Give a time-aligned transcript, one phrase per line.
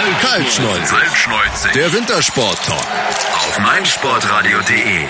[0.00, 0.88] Kaltschneuzig.
[0.88, 1.72] Kaltschneuzig.
[1.72, 2.86] Der Wintersport-Talk
[3.34, 5.04] auf meinsportradio.de.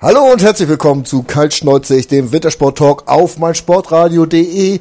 [0.00, 4.80] Hallo und herzlich willkommen zu Kaltschneuzig, dem Wintersport-Talk auf meinsportradio.de.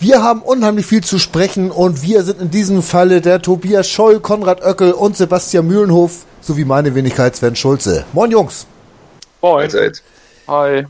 [0.00, 4.18] Wir haben unheimlich viel zu sprechen und wir sind in diesem Falle der Tobias Scholl,
[4.18, 8.04] Konrad Oeckel und Sebastian Mühlenhof sowie meine Wenigkeit Sven Schulze.
[8.12, 8.66] Moin Jungs.
[9.42, 9.70] Moin.
[10.48, 10.86] Hi.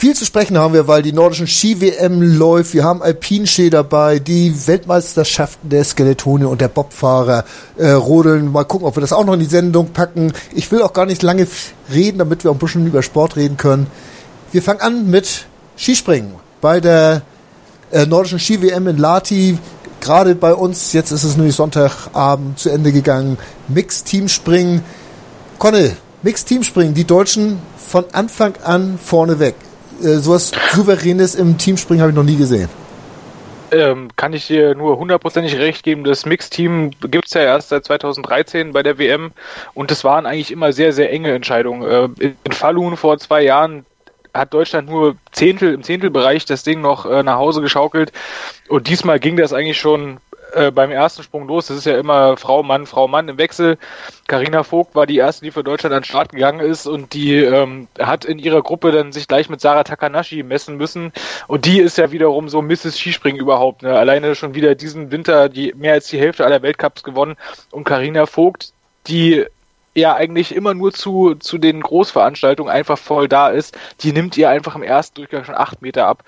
[0.00, 2.72] Viel zu sprechen haben wir, weil die nordischen Ski-WM läuft.
[2.72, 7.44] Wir haben Alpinski dabei, die Weltmeisterschaften der Skeletone und der Bobfahrer
[7.76, 8.52] äh, rodeln.
[8.52, 10.32] Mal gucken, ob wir das auch noch in die Sendung packen.
[10.54, 11.48] Ich will auch gar nicht lange
[11.92, 13.88] reden, damit wir auch ein bisschen über Sport reden können.
[14.52, 16.30] Wir fangen an mit Skispringen.
[16.60, 17.22] Bei der
[17.90, 19.58] äh, nordischen Ski-WM in Lati,
[20.00, 23.36] gerade bei uns, jetzt ist es nämlich Sonntagabend zu Ende gegangen,
[23.66, 24.84] Mix-Teamspringen.
[25.58, 29.56] Conne, Mix-Teamspringen, die Deutschen von Anfang an vorne weg
[30.02, 32.68] äh, sowas Souveränes im Teamspringen habe ich noch nie gesehen.
[33.70, 36.04] Ähm, kann ich dir nur hundertprozentig recht geben.
[36.04, 39.32] Das Mixteam gibt es ja erst seit 2013 bei der WM
[39.74, 41.82] und es waren eigentlich immer sehr, sehr enge Entscheidungen.
[42.18, 43.84] Äh, in Falun vor zwei Jahren
[44.32, 48.12] hat Deutschland nur Zehntel im Zehntelbereich das Ding noch äh, nach Hause geschaukelt
[48.68, 50.18] und diesmal ging das eigentlich schon
[50.52, 51.66] äh, beim ersten Sprung los.
[51.66, 53.78] Das ist ja immer Frau, Mann, Frau, Mann im Wechsel.
[54.26, 57.34] Karina Vogt war die erste, die für Deutschland an den Start gegangen ist und die
[57.34, 61.12] ähm, hat in ihrer Gruppe dann sich gleich mit Sarah Takanashi messen müssen.
[61.46, 62.98] Und die ist ja wiederum so Mrs.
[62.98, 63.82] Skispringen überhaupt.
[63.82, 63.96] Ne?
[63.96, 67.36] Alleine schon wieder diesen Winter die mehr als die Hälfte aller Weltcups gewonnen.
[67.70, 68.72] Und Karina Vogt,
[69.06, 69.44] die
[69.94, 74.48] ja eigentlich immer nur zu, zu den Großveranstaltungen einfach voll da ist, die nimmt ihr
[74.48, 76.24] einfach im ersten Durchgang schon acht Meter ab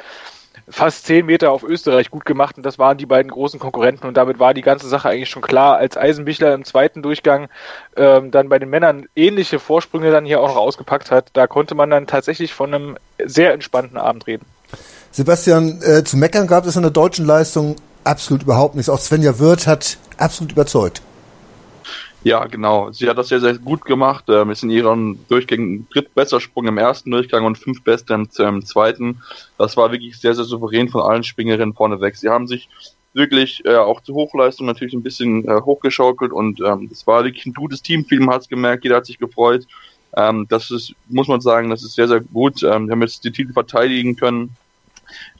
[0.70, 4.16] fast zehn Meter auf Österreich gut gemacht und das waren die beiden großen Konkurrenten und
[4.16, 5.76] damit war die ganze Sache eigentlich schon klar.
[5.76, 7.48] Als Eisenbichler im zweiten Durchgang
[7.96, 11.74] ähm, dann bei den Männern ähnliche Vorsprünge dann hier auch noch ausgepackt hat, da konnte
[11.74, 14.46] man dann tatsächlich von einem sehr entspannten Abend reden.
[15.10, 18.88] Sebastian, äh, zu meckern gab es in der deutschen Leistung absolut überhaupt nichts.
[18.88, 21.02] Auch Svenja Wirth hat absolut überzeugt.
[22.22, 22.92] Ja, genau.
[22.92, 24.26] Sie hat das sehr, sehr gut gemacht.
[24.28, 29.22] Ähm, ist in ihren Durchgängen drittbester Sprung im ersten Durchgang und fünftbester im, im zweiten.
[29.56, 32.16] Das war wirklich sehr, sehr souverän von allen Springerinnen vorneweg.
[32.16, 32.68] Sie haben sich
[33.14, 37.46] wirklich äh, auch zur Hochleistung natürlich ein bisschen äh, hochgeschaukelt und ähm, es war wirklich
[37.46, 38.04] ein gutes Team.
[38.04, 39.66] Film hat es gemerkt, jeder hat sich gefreut.
[40.16, 42.62] Ähm, das ist, muss man sagen, das ist sehr, sehr gut.
[42.62, 44.56] Ähm, wir haben jetzt die Titel verteidigen können.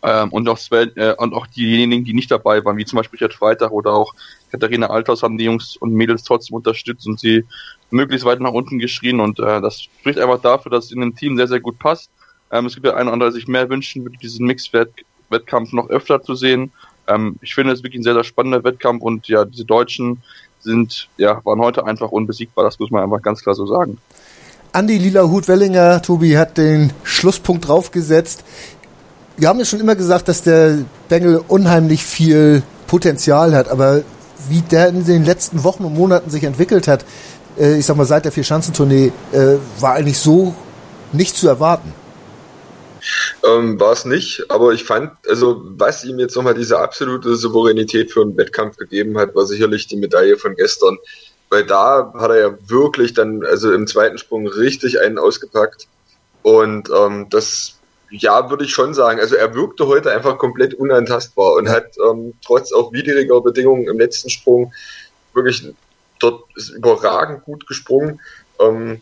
[0.03, 3.19] Ähm, und, auch Sven, äh, und auch diejenigen, die nicht dabei waren, wie zum Beispiel
[3.19, 4.15] Richard Freitag oder auch
[4.51, 7.45] Katharina Althaus, haben die Jungs und Mädels trotzdem unterstützt und sie
[7.91, 9.21] möglichst weit nach unten geschrien.
[9.21, 12.11] Und äh, das spricht einfach dafür, dass es in dem Team sehr, sehr gut passt.
[12.51, 15.89] Ähm, es gibt ja eine oder andere, der sich mehr wünschen würde, diesen Mix-Wettkampf noch
[15.89, 16.73] öfter zu sehen.
[17.07, 20.23] Ähm, ich finde es wirklich ein sehr, sehr spannender Wettkampf und ja, diese Deutschen
[20.61, 23.99] sind, ja, waren heute einfach unbesiegbar, das muss man einfach ganz klar so sagen.
[24.73, 28.45] Andi Lila Hut Wellinger, Tobi, hat den Schlusspunkt draufgesetzt
[29.41, 34.03] wir haben ja schon immer gesagt, dass der Bengel unheimlich viel Potenzial hat, aber
[34.51, 37.07] wie der in den letzten Wochen und Monaten sich entwickelt hat,
[37.59, 40.55] äh, ich sag mal seit der Vier-Schanzentournee, äh, war eigentlich so
[41.13, 41.95] nicht zu erwarten.
[43.43, 48.13] Ähm, war es nicht, aber ich fand, also was ihm jetzt nochmal diese absolute Souveränität
[48.13, 50.99] für einen Wettkampf gegeben hat, war sicherlich die Medaille von gestern.
[51.49, 55.89] Weil da hat er ja wirklich dann, also im zweiten Sprung richtig einen ausgepackt.
[56.43, 57.80] Und ähm, das
[58.11, 59.21] ja, würde ich schon sagen.
[59.21, 63.99] Also er wirkte heute einfach komplett unantastbar und hat ähm, trotz auch widriger Bedingungen im
[63.99, 64.73] letzten Sprung
[65.33, 65.73] wirklich
[66.19, 66.45] dort
[66.75, 68.21] überragend gut gesprungen.
[68.59, 69.01] Ähm,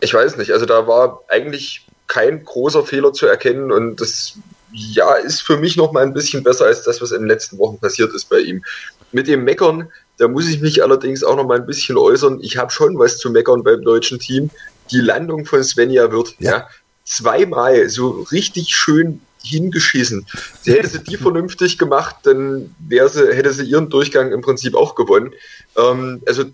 [0.00, 4.34] ich weiß nicht, also da war eigentlich kein großer Fehler zu erkennen und das
[4.72, 7.58] ja ist für mich noch mal ein bisschen besser als das, was in den letzten
[7.58, 8.64] Wochen passiert ist bei ihm.
[9.12, 12.40] Mit dem Meckern, da muss ich mich allerdings auch noch mal ein bisschen äußern.
[12.42, 14.50] Ich habe schon was zu meckern beim deutschen Team.
[14.90, 16.68] Die Landung von Svenja wird, ja, ja
[17.16, 20.26] zweimal so richtig schön hingeschissen.
[20.62, 24.74] Sie hätte sie die vernünftig gemacht, dann wäre sie, hätte sie ihren Durchgang im Prinzip
[24.74, 25.32] auch gewonnen.
[25.76, 26.44] Ähm, also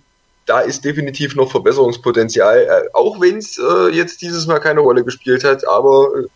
[0.47, 5.04] da ist definitiv noch Verbesserungspotenzial, äh, auch wenn es äh, jetzt dieses Mal keine Rolle
[5.04, 6.26] gespielt hat, aber äh,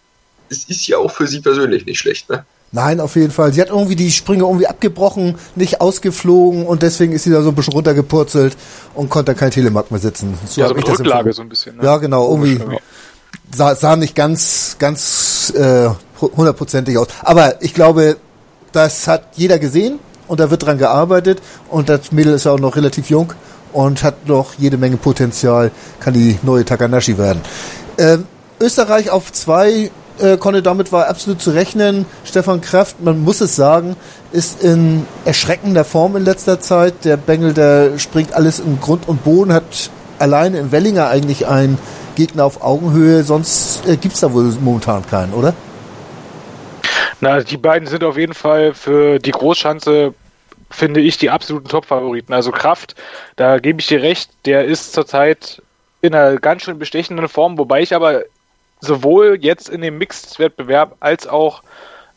[0.51, 2.45] es ist ja auch für sie persönlich nicht schlecht, ne?
[2.71, 3.53] Nein, auf jeden Fall.
[3.53, 7.51] Sie hat irgendwie die Sprünge irgendwie abgebrochen, nicht ausgeflogen und deswegen ist sie da so
[7.51, 8.57] ein bisschen runtergepurzelt
[8.95, 10.37] und konnte kein Telemark mehr sitzen.
[10.45, 11.77] So ja, so mit Rücklage so ein bisschen.
[11.77, 11.85] Ne?
[11.85, 12.59] Ja, genau, irgendwie.
[12.59, 12.79] Ja
[13.55, 15.89] sah, sah nicht ganz, ganz äh,
[16.21, 17.09] hundertprozentig aus.
[17.23, 18.17] Aber ich glaube,
[18.73, 19.99] das hat jeder gesehen
[20.29, 21.41] und da wird dran gearbeitet
[21.71, 23.33] und das Mädel ist auch noch relativ jung
[23.73, 25.71] und hat noch jede Menge Potenzial,
[26.01, 27.41] kann die neue Takanashi werden.
[27.99, 28.27] Ähm,
[28.61, 29.91] Österreich auf zwei
[30.21, 32.07] äh, konnte damit war absolut zu rechnen.
[32.25, 33.97] Stefan Kraft, man muss es sagen,
[34.33, 37.05] ist in erschreckender Form in letzter Zeit.
[37.05, 41.79] Der Bengel, der springt alles in Grund und Boden, hat alleine in Wellinger eigentlich ein
[42.15, 45.55] Gegner auf Augenhöhe, sonst äh, gibt es da wohl momentan keinen, oder?
[47.21, 50.15] Na, die beiden sind auf jeden Fall für die Großschanze
[50.75, 52.33] finde ich, die absoluten Top-Favoriten.
[52.33, 52.95] Also Kraft,
[53.37, 55.63] da gebe ich dir recht, der ist zurzeit
[56.01, 58.25] in einer ganz schön bestechenden Form, wobei ich aber
[58.81, 61.63] sowohl jetzt in dem Mixed-Wettbewerb als auch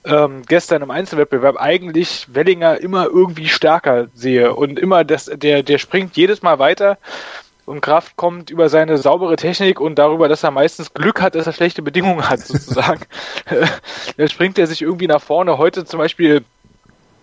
[0.03, 5.77] ähm, gestern im Einzelwettbewerb eigentlich Wellinger immer irgendwie stärker sehe und immer das, der, der
[5.77, 6.97] springt jedes Mal weiter
[7.67, 11.47] und Kraft kommt über seine saubere Technik und darüber, dass er meistens Glück hat, dass
[11.47, 13.01] er schlechte Bedingungen hat, sozusagen.
[14.15, 15.57] da springt er sich irgendwie nach vorne.
[15.57, 16.45] Heute zum Beispiel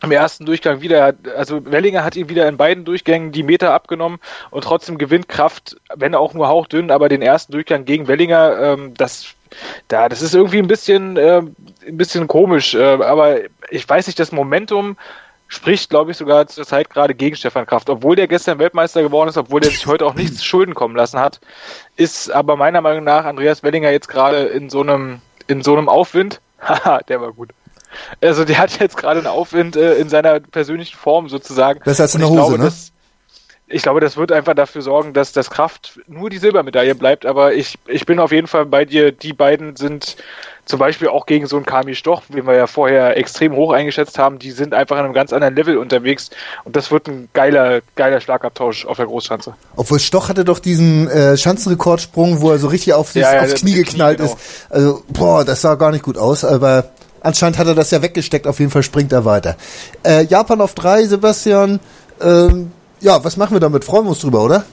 [0.02, 4.18] im ersten Durchgang wieder, also Wellinger hat ihn wieder in beiden Durchgängen die Meter abgenommen
[4.50, 8.92] und trotzdem gewinnt Kraft, wenn auch nur hauchdünn, aber den ersten Durchgang gegen Wellinger, ähm,
[8.98, 9.34] das,
[9.88, 11.38] da, das ist irgendwie ein bisschen, äh,
[11.86, 13.38] ein bisschen komisch, äh, aber
[13.70, 14.98] ich weiß nicht, das Momentum
[15.48, 17.88] spricht, glaube ich, sogar zur Zeit gerade gegen Stefan Kraft.
[17.90, 21.20] Obwohl der gestern Weltmeister geworden ist, obwohl der sich heute auch nichts Schulden kommen lassen
[21.20, 21.40] hat,
[21.96, 25.88] ist aber meiner Meinung nach Andreas Wellinger jetzt gerade in so einem, in so einem
[25.88, 26.40] Aufwind.
[26.60, 27.50] Haha, der war gut.
[28.20, 31.80] Also der hat jetzt gerade einen Aufwind äh, in seiner persönlichen Form sozusagen.
[31.84, 32.64] Besser als in der Hose, glaube, ne?
[32.64, 32.92] Das,
[33.66, 37.24] ich glaube, das wird einfach dafür sorgen, dass das Kraft nur die Silbermedaille bleibt.
[37.24, 39.12] Aber ich, ich bin auf jeden Fall bei dir.
[39.12, 40.16] Die beiden sind
[40.64, 44.18] zum Beispiel auch gegen so einen Kami Stoch, den wir ja vorher extrem hoch eingeschätzt
[44.18, 46.30] haben, die sind einfach in einem ganz anderen Level unterwegs.
[46.64, 49.54] Und das wird ein geiler, geiler Schlagabtausch auf der Großschanze.
[49.76, 53.56] Obwohl Stoch hatte doch diesen äh, Schanzenrekordsprung, wo er so richtig auf ja, ja, aufs
[53.56, 54.38] Knie geknallt Knie, genau.
[54.38, 54.66] ist.
[54.70, 56.44] Also, boah, das sah gar nicht gut aus.
[56.44, 56.90] Aber
[57.20, 58.46] anscheinend hat er das ja weggesteckt.
[58.46, 59.56] Auf jeden Fall springt er weiter.
[60.04, 61.80] Äh, Japan auf drei, Sebastian.
[62.22, 63.84] Ähm, ja, was machen wir damit?
[63.84, 64.64] Freuen wir uns drüber, oder?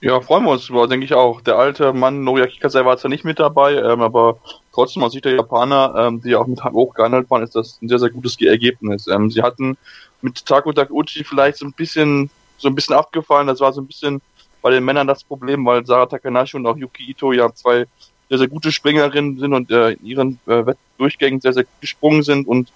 [0.00, 1.40] Ja, freuen wir uns drüber, denke ich auch.
[1.40, 4.38] Der alte Mann Noriaki Kasei war zwar nicht mit dabei, ähm, aber
[4.72, 7.88] trotzdem aus Sicht der Japaner, ähm, die auch mit hoch gehandelt waren, ist das ein
[7.88, 9.08] sehr, sehr gutes Ergebnis.
[9.08, 9.76] Ähm, sie hatten
[10.22, 13.48] mit Tako Takuchi vielleicht so ein bisschen, so ein bisschen abgefallen.
[13.48, 14.22] Das war so ein bisschen
[14.62, 17.86] bei den Männern das Problem, weil Sarah Takanashi und auch Yuki Ito ja zwei
[18.28, 22.22] sehr, sehr gute Springerinnen sind und äh, in ihren äh, Durchgängen sehr, sehr gut gesprungen
[22.22, 22.72] sind und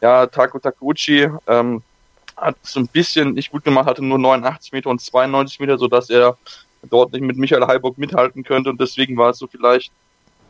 [0.00, 1.82] ja, Tako Takuchi, ähm,
[2.40, 5.86] hat so ein bisschen nicht gut gemacht, hatte nur 89 Meter und 92 Meter, so
[5.88, 6.36] dass er
[6.88, 9.92] dort nicht mit Michael Heiburg mithalten könnte und deswegen war es so vielleicht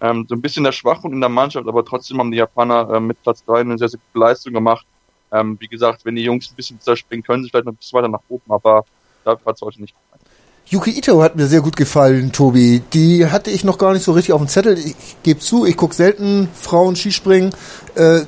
[0.01, 3.01] ähm, so ein bisschen der Schwachpunkt in der Mannschaft, aber trotzdem haben die Japaner äh,
[3.01, 4.87] mit Platz 3 eine sehr, sehr gute Leistung gemacht.
[5.33, 7.99] Ähm, wie gesagt, wenn die Jungs ein bisschen zerspringen, können sie vielleicht noch ein bisschen
[7.99, 8.85] weiter nach oben, aber
[9.25, 10.23] da hat es heute nicht gefallen.
[10.67, 12.81] Yuki Ito hat mir sehr gut gefallen, Tobi.
[12.93, 14.79] Die hatte ich noch gar nicht so richtig auf dem Zettel.
[14.79, 14.95] Ich
[15.25, 17.53] gebe zu, ich gucke selten Frauen Skispringen.
[17.97, 18.21] Äh,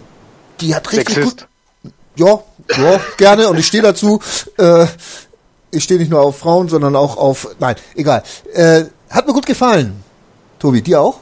[0.61, 1.39] die hat richtig Sexist.
[1.39, 1.49] gut
[2.17, 4.21] ja, ja, gerne und ich stehe dazu.
[4.57, 4.87] Äh,
[5.71, 7.57] ich stehe nicht nur auf Frauen, sondern auch auf.
[7.59, 8.23] Nein, egal.
[8.53, 10.05] Äh, hat mir gut gefallen.
[10.59, 11.21] Tobi, dir auch?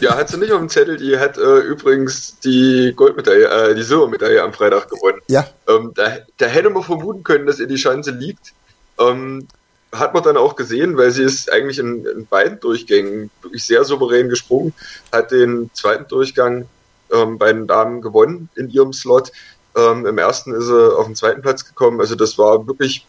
[0.00, 0.96] Ja, hat sie nicht auf dem Zettel.
[0.96, 5.20] Die hat äh, übrigens die Goldmedaille, äh, die Silbermedaille am Freitag gewonnen.
[5.28, 5.46] Ja.
[5.68, 8.54] Ähm, da, da hätte man vermuten können, dass ihr die Chance liegt.
[8.98, 9.46] Ähm,
[9.92, 13.84] hat man dann auch gesehen, weil sie ist eigentlich in, in, beiden Durchgängen wirklich sehr
[13.84, 14.74] souverän gesprungen,
[15.12, 16.68] hat den zweiten Durchgang
[17.12, 19.32] ähm, bei den Damen gewonnen in ihrem Slot.
[19.76, 22.00] Ähm, Im ersten ist er auf den zweiten Platz gekommen.
[22.00, 23.06] Also das war wirklich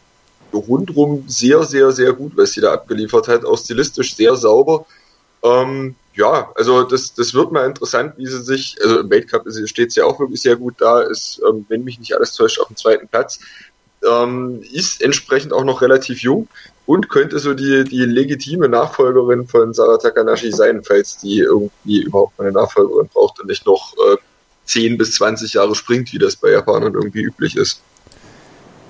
[0.54, 3.46] rundrum sehr, sehr, sehr gut, was sie da abgeliefert hat.
[3.46, 4.86] Auch stilistisch sehr sauber.
[5.44, 9.92] Ähm, ja, also das, das wird mal interessant, wie sie sich, also im Weltcup steht
[9.92, 12.76] sie auch wirklich sehr gut da, ist, ähm, wenn mich nicht alles täuscht, auf dem
[12.76, 13.40] zweiten Platz.
[14.08, 16.48] Ähm, ist entsprechend auch noch relativ jung
[16.86, 22.40] und könnte so die, die legitime Nachfolgerin von Sarah Takanashi sein, falls die irgendwie überhaupt
[22.40, 24.18] eine Nachfolgerin braucht und nicht noch äh,
[24.68, 27.82] 10 bis 20 Jahre springt, wie das bei Japanern irgendwie üblich ist.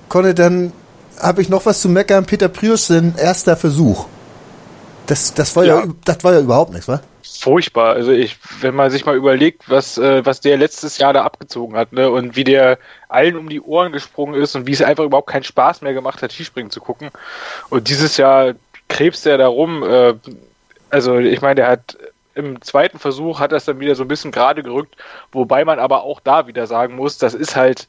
[0.08, 0.72] Conny, dann
[1.20, 2.26] habe ich noch was zu meckern.
[2.26, 4.06] Peter Prius, sein erster Versuch.
[5.06, 5.80] Das, das, war ja.
[5.80, 7.00] ja das war ja überhaupt nichts, wa?
[7.40, 7.94] Furchtbar.
[7.94, 11.76] Also ich, wenn man sich mal überlegt, was, äh, was der letztes Jahr da abgezogen
[11.76, 15.04] hat, ne, und wie der allen um die Ohren gesprungen ist und wie es einfach
[15.04, 17.10] überhaupt keinen Spaß mehr gemacht hat, Skispringen zu gucken.
[17.70, 18.54] Und dieses Jahr
[18.88, 19.82] krebst er da rum.
[19.82, 20.14] Äh,
[20.90, 21.96] also ich meine, der hat
[22.38, 24.96] im zweiten Versuch hat das dann wieder so ein bisschen gerade gerückt,
[25.32, 27.88] wobei man aber auch da wieder sagen muss, das ist halt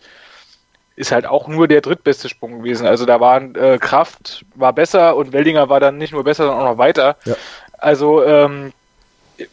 [0.96, 2.86] ist halt auch nur der drittbeste Sprung gewesen.
[2.86, 6.62] Also da waren äh, Kraft war besser und Weldinger war dann nicht nur besser, sondern
[6.62, 7.16] auch noch weiter.
[7.24, 7.36] Ja.
[7.78, 8.74] Also ähm,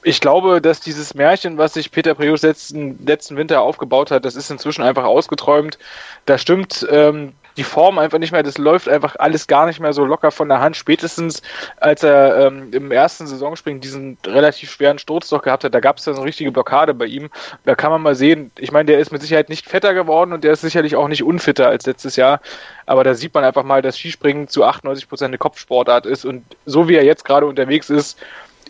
[0.02, 4.34] ich glaube, dass dieses Märchen, was sich Peter Preus letzten, letzten Winter aufgebaut hat, das
[4.34, 5.78] ist inzwischen einfach ausgeträumt.
[6.24, 9.92] Da stimmt ähm, die Form einfach nicht mehr, das läuft einfach alles gar nicht mehr
[9.92, 10.76] so locker von der Hand.
[10.76, 11.42] Spätestens
[11.78, 15.96] als er ähm, im ersten Saisonspringen diesen relativ schweren Sturz doch gehabt hat, da gab
[15.98, 17.30] es ja so eine richtige Blockade bei ihm.
[17.64, 20.44] Da kann man mal sehen, ich meine, der ist mit Sicherheit nicht fetter geworden und
[20.44, 22.40] der ist sicherlich auch nicht unfitter als letztes Jahr.
[22.84, 26.44] Aber da sieht man einfach mal, dass Skispringen zu 98 Prozent eine Kopfsportart ist und
[26.66, 28.18] so wie er jetzt gerade unterwegs ist,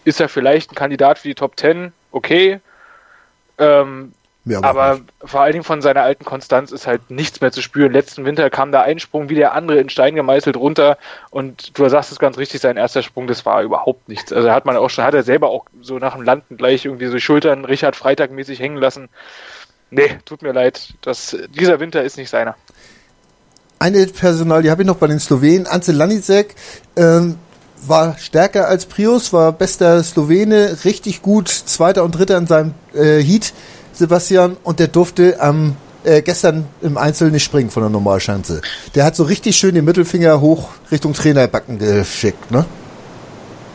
[0.05, 2.61] ist er vielleicht ein Kandidat für die Top 10, okay.
[3.59, 4.13] Ähm,
[4.47, 7.61] ja, aber, aber vor allen Dingen von seiner alten Konstanz ist halt nichts mehr zu
[7.61, 7.93] spüren.
[7.93, 10.99] Letzten Winter kam da ein Sprung wie der andere in Stein gemeißelt runter
[11.31, 14.33] und du sagst es ganz richtig, sein erster Sprung, das war überhaupt nichts.
[14.33, 17.09] Also hat man auch schon, hat er selber auch so nach dem Landen gleich irgendwie
[17.09, 19.09] so Schultern Richard Freitag mäßig hängen lassen.
[19.91, 20.95] Nee, tut mir leid.
[21.03, 22.55] Das, dieser Winter ist nicht seiner.
[23.81, 25.67] Eine Personal, die habe ich noch bei den Slowenen.
[25.67, 26.55] Ance Lanicek
[26.97, 27.37] ähm,
[27.85, 33.21] war stärker als Prius, war bester Slowene, richtig gut, zweiter und dritter in seinem äh,
[33.21, 33.53] Heat,
[33.97, 38.61] Sebastian, und der durfte am äh, gestern im Einzel nicht springen von der Normalschanze.
[38.95, 42.65] Der hat so richtig schön den Mittelfinger hoch Richtung Trainerbacken geschickt, ne?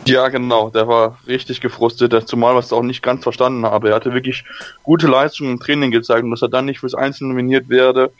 [0.06, 3.90] Ja, genau, der war richtig gefrustet, zumal was ich auch nicht ganz verstanden habe.
[3.90, 4.44] Er hatte wirklich
[4.82, 8.10] gute Leistungen im Training gezeigt und dass er dann nicht fürs Einzel nominiert werde,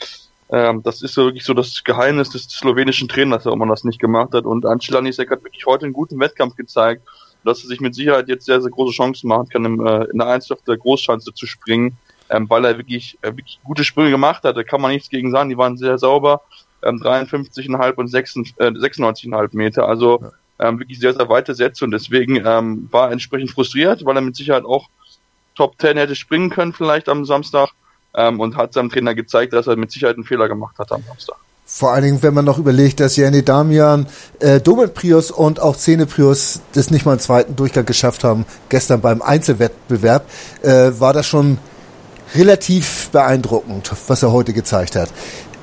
[0.52, 3.99] ähm, das ist so wirklich so das Geheimnis des slowenischen Trainers, warum man das nicht
[3.99, 4.44] gemacht hat.
[4.44, 7.09] Und Ancelisek hat wirklich heute einen guten Wettkampf gezeigt,
[7.44, 10.18] dass er sich mit Sicherheit jetzt sehr, sehr große Chancen machen kann, im, äh, in
[10.18, 11.96] der Einzel auf der Großschanze zu springen,
[12.30, 14.56] ähm, weil er wirklich, äh, wirklich gute Sprünge gemacht hat.
[14.56, 16.42] Da kann man nichts gegen sagen, die waren sehr sauber.
[16.82, 19.88] Ähm, 53,5 und 96, äh, 96,5 Meter.
[19.88, 20.25] Also
[20.58, 24.22] ähm, wirklich sehr, sehr weite Sätze und deswegen ähm, war er entsprechend frustriert, weil er
[24.22, 24.88] mit Sicherheit auch
[25.54, 27.70] Top 10 hätte springen können vielleicht am Samstag
[28.14, 31.02] ähm, und hat seinem Trainer gezeigt, dass er mit Sicherheit einen Fehler gemacht hat am
[31.02, 31.37] Samstag.
[31.75, 34.07] Vor allen Dingen, wenn man noch überlegt, dass Jenny Damian,
[34.41, 38.45] äh, Domen Prius und auch Zene Prius das nicht mal einen zweiten Durchgang geschafft haben,
[38.69, 40.26] gestern beim Einzelwettbewerb,
[40.61, 41.57] äh, war das schon
[42.35, 45.09] relativ beeindruckend, was er heute gezeigt hat.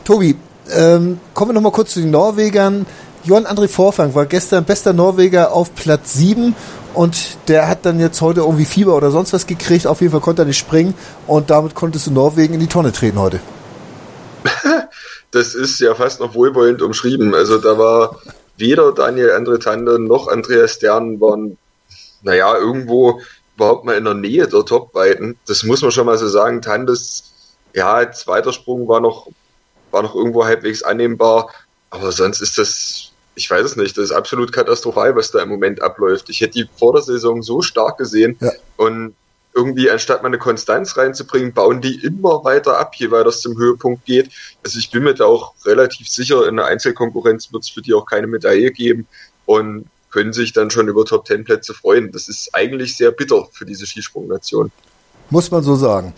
[0.04, 0.36] Tobi,
[0.76, 2.88] ähm, kommen wir noch mal kurz zu den Norwegern.
[3.24, 6.56] Johann André Vorfang war gestern bester Norweger auf Platz 7
[6.96, 9.86] und der hat dann jetzt heute irgendwie Fieber oder sonst was gekriegt.
[9.86, 10.96] Auf jeden Fall konnte er nicht springen
[11.28, 13.40] und damit konntest du Norwegen in die Tonne treten heute.
[15.32, 17.34] das ist ja fast noch wohlwollend umschrieben.
[17.36, 18.22] Also da war
[18.58, 21.58] weder Daniel Andre Tande noch Andreas Stern waren,
[22.22, 23.22] naja, irgendwo
[23.56, 25.38] überhaupt mal in der Nähe der Top-Weiten.
[25.48, 26.62] Das muss man schon mal so sagen.
[26.62, 27.32] Tandes,
[27.74, 29.28] ja, zweiter Sprung war noch,
[29.92, 31.50] war noch irgendwo halbwegs annehmbar.
[31.90, 33.10] Aber sonst ist das
[33.40, 36.30] ich weiß es nicht, das ist absolut katastrophal, was da im Moment abläuft.
[36.30, 38.52] Ich hätte die vor der Saison so stark gesehen ja.
[38.76, 39.16] und
[39.54, 43.58] irgendwie, anstatt mal eine Konstanz reinzubringen, bauen die immer weiter ab, je weiter es zum
[43.58, 44.30] Höhepunkt geht.
[44.64, 47.94] Also ich bin mir da auch relativ sicher, in der Einzelkonkurrenz wird es für die
[47.94, 49.08] auch keine Medaille geben
[49.46, 52.12] und können sich dann schon über Top Ten Plätze freuen.
[52.12, 54.72] Das ist eigentlich sehr bitter für diese Skisprungnation.
[55.30, 56.14] Muss man so sagen.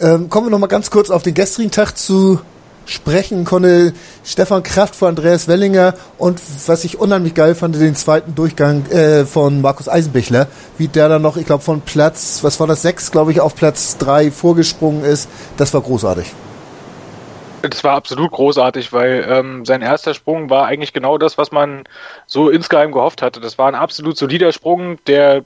[0.00, 2.40] Ähm, kommen wir noch mal ganz kurz auf den gestrigen Tag zu
[2.86, 3.92] sprechen konnte
[4.24, 9.26] Stefan Kraft vor Andreas Wellinger und was ich unheimlich geil fand, den zweiten Durchgang äh,
[9.26, 10.46] von Markus Eisenbichler,
[10.78, 13.54] wie der dann noch, ich glaube, von Platz, was war das, sechs, glaube ich, auf
[13.54, 15.28] Platz drei vorgesprungen ist.
[15.56, 16.32] Das war großartig.
[17.62, 21.84] Das war absolut großartig, weil ähm, sein erster Sprung war eigentlich genau das, was man
[22.26, 23.40] so insgeheim gehofft hatte.
[23.40, 25.44] Das war ein absolut solider Sprung, der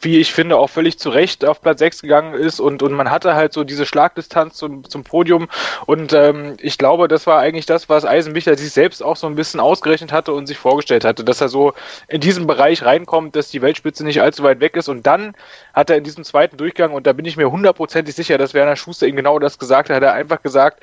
[0.00, 3.10] wie ich finde, auch völlig zu Recht auf Platz 6 gegangen ist und, und man
[3.10, 5.48] hatte halt so diese Schlagdistanz zum, zum Podium
[5.86, 9.34] und ähm, ich glaube, das war eigentlich das, was Eisenbichler sich selbst auch so ein
[9.34, 11.74] bisschen ausgerechnet hatte und sich vorgestellt hatte, dass er so
[12.08, 15.34] in diesen Bereich reinkommt, dass die Weltspitze nicht allzu weit weg ist und dann
[15.72, 18.76] hat er in diesem zweiten Durchgang und da bin ich mir hundertprozentig sicher, dass Werner
[18.76, 20.82] Schuster ihm genau das gesagt hat, hat er einfach gesagt,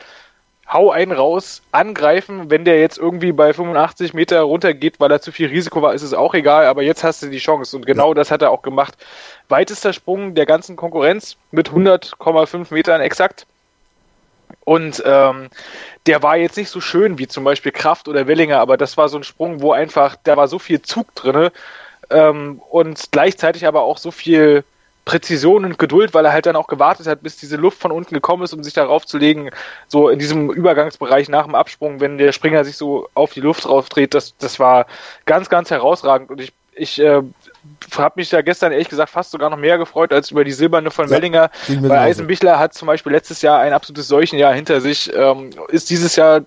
[0.67, 2.49] hau einen raus, angreifen.
[2.49, 6.01] Wenn der jetzt irgendwie bei 85 Meter runtergeht, weil er zu viel Risiko war, ist
[6.01, 7.75] es auch egal, aber jetzt hast du die Chance.
[7.75, 8.13] Und genau ja.
[8.15, 8.95] das hat er auch gemacht.
[9.49, 13.45] Weitester Sprung der ganzen Konkurrenz mit 100,5 Metern exakt.
[14.63, 15.49] Und ähm,
[16.07, 19.09] der war jetzt nicht so schön wie zum Beispiel Kraft oder Wellinger, aber das war
[19.09, 21.51] so ein Sprung, wo einfach, da war so viel Zug drinne
[22.09, 24.63] ähm, und gleichzeitig aber auch so viel
[25.05, 28.13] Präzision und Geduld, weil er halt dann auch gewartet hat, bis diese Luft von unten
[28.13, 29.51] gekommen ist, um sich darauf zu legen,
[29.87, 33.69] so in diesem Übergangsbereich nach dem Absprung, wenn der Springer sich so auf die Luft
[33.69, 34.87] raufdreht, das, das war
[35.25, 36.31] ganz, ganz herausragend.
[36.31, 37.21] Und ich, ich äh,
[37.95, 40.89] habe mich da gestern ehrlich gesagt fast sogar noch mehr gefreut als über die silberne
[40.89, 45.13] von ja, Wellinger, weil Eisenbichler hat zum Beispiel letztes Jahr ein absolutes Seuchenjahr hinter sich,
[45.15, 46.41] ähm, ist dieses Jahr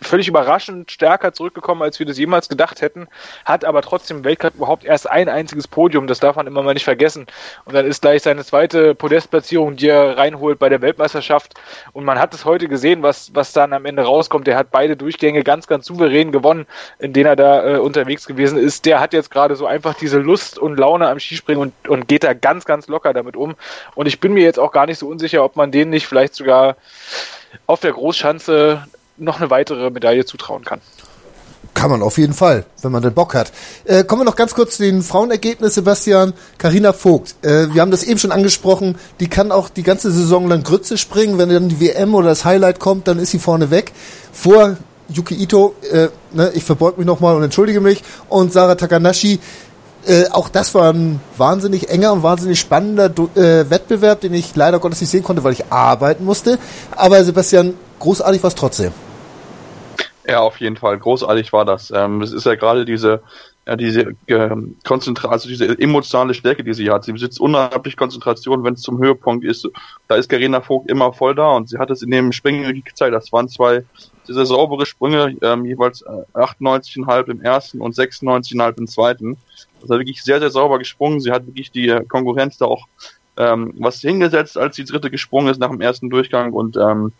[0.00, 3.08] völlig überraschend stärker zurückgekommen, als wir das jemals gedacht hätten,
[3.44, 6.74] hat aber trotzdem im Weltcup überhaupt erst ein einziges Podium, das darf man immer mal
[6.74, 7.26] nicht vergessen.
[7.64, 11.54] Und dann ist gleich seine zweite Podestplatzierung, die er reinholt bei der Weltmeisterschaft.
[11.92, 14.46] Und man hat es heute gesehen, was, was dann am Ende rauskommt.
[14.46, 16.66] Er hat beide Durchgänge ganz, ganz souverän gewonnen,
[16.98, 18.86] in denen er da äh, unterwegs gewesen ist.
[18.86, 22.22] Der hat jetzt gerade so einfach diese Lust und Laune am Skispringen und, und geht
[22.22, 23.56] da ganz, ganz locker damit um.
[23.94, 26.34] Und ich bin mir jetzt auch gar nicht so unsicher, ob man den nicht vielleicht
[26.34, 26.76] sogar
[27.66, 30.80] auf der Großschanze noch eine weitere Medaille zutrauen kann.
[31.74, 33.52] Kann man auf jeden Fall, wenn man den Bock hat.
[33.84, 36.32] Äh, kommen wir noch ganz kurz zu den Frauenergebnissen, Sebastian.
[36.56, 40.48] Karina Vogt, äh, wir haben das eben schon angesprochen, die kann auch die ganze Saison
[40.48, 41.36] lang Grütze springen.
[41.36, 43.92] Wenn dann die WM oder das Highlight kommt, dann ist sie vorne weg.
[44.32, 49.38] Vor Yuki Ito, äh, ne, ich verbeug mich nochmal und entschuldige mich, und Sarah Takanashi.
[50.06, 54.78] Äh, auch das war ein wahnsinnig enger und wahnsinnig spannender äh, Wettbewerb, den ich leider
[54.78, 56.58] Gottes nicht sehen konnte, weil ich arbeiten musste.
[56.92, 58.92] Aber Sebastian, großartig war es trotzdem.
[60.28, 60.98] Ja, auf jeden Fall.
[60.98, 61.92] Großartig war das.
[61.94, 63.22] Ähm, es ist ja gerade diese,
[63.66, 67.04] ja, diese äh, Konzentration, also diese emotionale Stärke, die sie hat.
[67.04, 69.68] Sie besitzt unheimlich Konzentration, wenn es zum Höhepunkt ist.
[70.08, 73.14] Da ist Karina Vogt immer voll da und sie hat es in dem Springen gezeigt.
[73.14, 73.84] Das waren zwei
[74.24, 79.36] sehr saubere Sprünge, ähm, jeweils 98,5 im ersten und 96,5 im zweiten.
[79.80, 81.20] Also wirklich sehr, sehr sauber gesprungen.
[81.20, 82.88] Sie hat wirklich die Konkurrenz da auch
[83.36, 87.12] ähm, was hingesetzt, als die dritte gesprungen ist nach dem ersten Durchgang und ähm,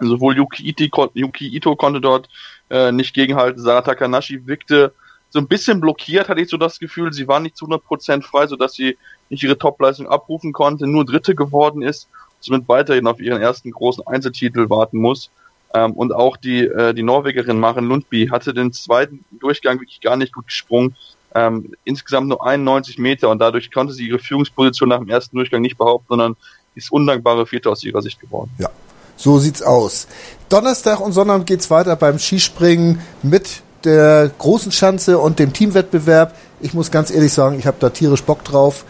[0.00, 2.28] sowohl Yuki, Iti, Yuki Ito konnte dort
[2.74, 3.62] äh, nicht gegenhalten.
[3.62, 4.92] Sarah Takanashi wirkte
[5.30, 7.12] so ein bisschen blockiert, hatte ich so das Gefühl.
[7.12, 8.98] Sie war nicht zu 100% frei, sodass sie
[9.30, 12.08] nicht ihre Topleistung abrufen konnte, nur Dritte geworden ist,
[12.40, 15.30] somit weiterhin auf ihren ersten großen Einzeltitel warten muss.
[15.72, 20.16] Ähm, und auch die, äh, die Norwegerin Maren Lundby hatte den zweiten Durchgang wirklich gar
[20.16, 20.96] nicht gut gesprungen.
[21.36, 25.62] Ähm, insgesamt nur 91 Meter und dadurch konnte sie ihre Führungsposition nach dem ersten Durchgang
[25.62, 26.36] nicht behaupten, sondern
[26.74, 28.50] ist undankbare Vierte aus ihrer Sicht geworden.
[28.58, 28.68] Ja,
[29.16, 30.06] so sieht's aus.
[30.48, 36.34] Donnerstag und Sonntag geht's weiter beim Skispringen mit der großen Schanze und dem Teamwettbewerb.
[36.60, 38.84] Ich muss ganz ehrlich sagen, ich habe da tierisch Bock drauf.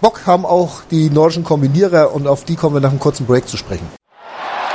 [0.00, 3.48] Bock haben auch die nordischen Kombinierer und auf die kommen wir nach einem kurzen Break
[3.48, 3.88] zu sprechen.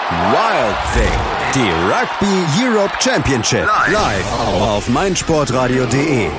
[0.10, 1.12] Wild Thing,
[1.53, 6.29] die Rugby Europe Championship live auf meinsportradio.de.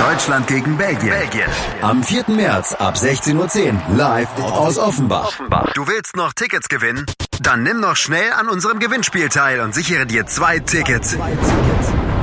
[0.00, 1.10] Deutschland gegen Belgien.
[1.10, 1.50] Belgien.
[1.82, 2.24] Am 4.
[2.28, 5.30] März ab 16.10 Uhr live aus Offenbach.
[5.74, 7.04] Du willst noch Tickets gewinnen?
[7.42, 11.18] Dann nimm noch schnell an unserem Gewinnspiel teil und sichere dir zwei Tickets.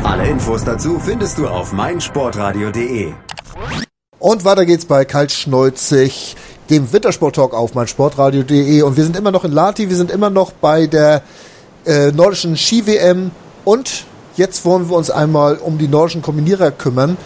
[0.03, 3.13] Alle Infos dazu findest du auf meinsportradio.de.
[4.17, 6.35] Und weiter geht's bei Kaltschneuzig,
[6.71, 8.81] dem Wintersport-Talk auf meinsportradio.de.
[8.81, 11.21] Und wir sind immer noch in Lati, wir sind immer noch bei der
[11.85, 13.29] äh, nordischen Ski-WM.
[13.65, 14.05] Und
[14.35, 17.17] jetzt wollen wir uns einmal um die nordischen Kombinierer kümmern.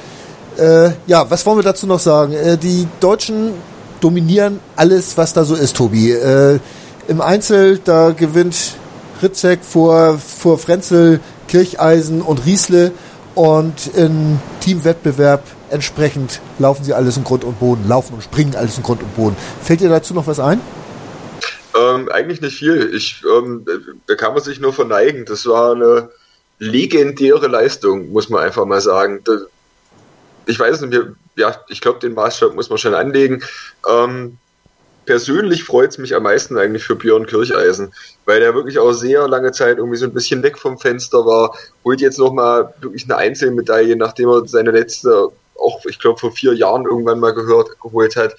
[0.58, 2.34] Äh, ja, was wollen wir dazu noch sagen?
[2.34, 3.54] Äh, die Deutschen
[4.02, 6.12] dominieren alles, was da so ist, Tobi.
[6.12, 6.60] Äh,
[7.08, 8.76] Im Einzel, da gewinnt
[9.22, 12.92] Ritzek vor, vor Frenzel, Kircheisen und Riesle.
[13.34, 18.78] Und im Teamwettbewerb entsprechend laufen sie alles in Grund und Boden, laufen und springen alles
[18.78, 19.38] in Grund und Boden.
[19.64, 20.60] Fällt dir dazu noch was ein?
[21.80, 22.94] Ähm, eigentlich nicht viel.
[22.94, 23.66] Ich, ähm,
[24.06, 25.24] da kann man sich nur verneigen.
[25.26, 26.10] Das war eine
[26.60, 29.22] legendäre Leistung, muss man einfach mal sagen.
[30.46, 31.00] Ich weiß nicht,
[31.36, 33.44] ja, ich glaube, den Maßstab muss man schon anlegen.
[33.90, 34.38] Ähm,
[35.06, 37.94] persönlich freut es mich am meisten eigentlich für Björn Kircheisen,
[38.26, 41.58] weil der wirklich auch sehr lange Zeit irgendwie so ein bisschen weg vom Fenster war,
[41.84, 46.54] holt jetzt nochmal wirklich eine Einzelmedaille, nachdem er seine letzte, auch ich glaube vor vier
[46.54, 48.36] Jahren irgendwann mal gehört, geholt hat,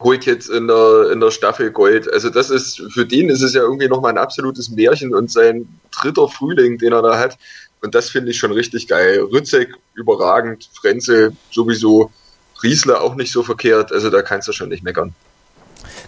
[0.00, 2.12] holt jetzt in der, in der Staffel Gold.
[2.12, 5.68] Also das ist, für den ist es ja irgendwie nochmal ein absolutes Märchen und sein
[6.00, 7.38] dritter Frühling, den er da hat.
[7.82, 9.20] Und das finde ich schon richtig geil.
[9.32, 12.10] Rützek überragend, Frenzel sowieso,
[12.62, 13.92] Riesler auch nicht so verkehrt.
[13.92, 15.14] Also da kannst du schon nicht meckern.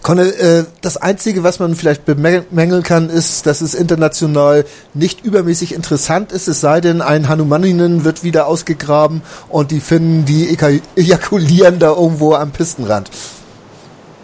[0.01, 5.73] Conne, äh, das Einzige, was man vielleicht bemängeln kann, ist, dass es international nicht übermäßig
[5.73, 10.57] interessant ist, es sei denn, ein Hanumaninen wird wieder ausgegraben und die Finnen, die
[10.95, 13.09] ejakulieren da irgendwo am Pistenrand.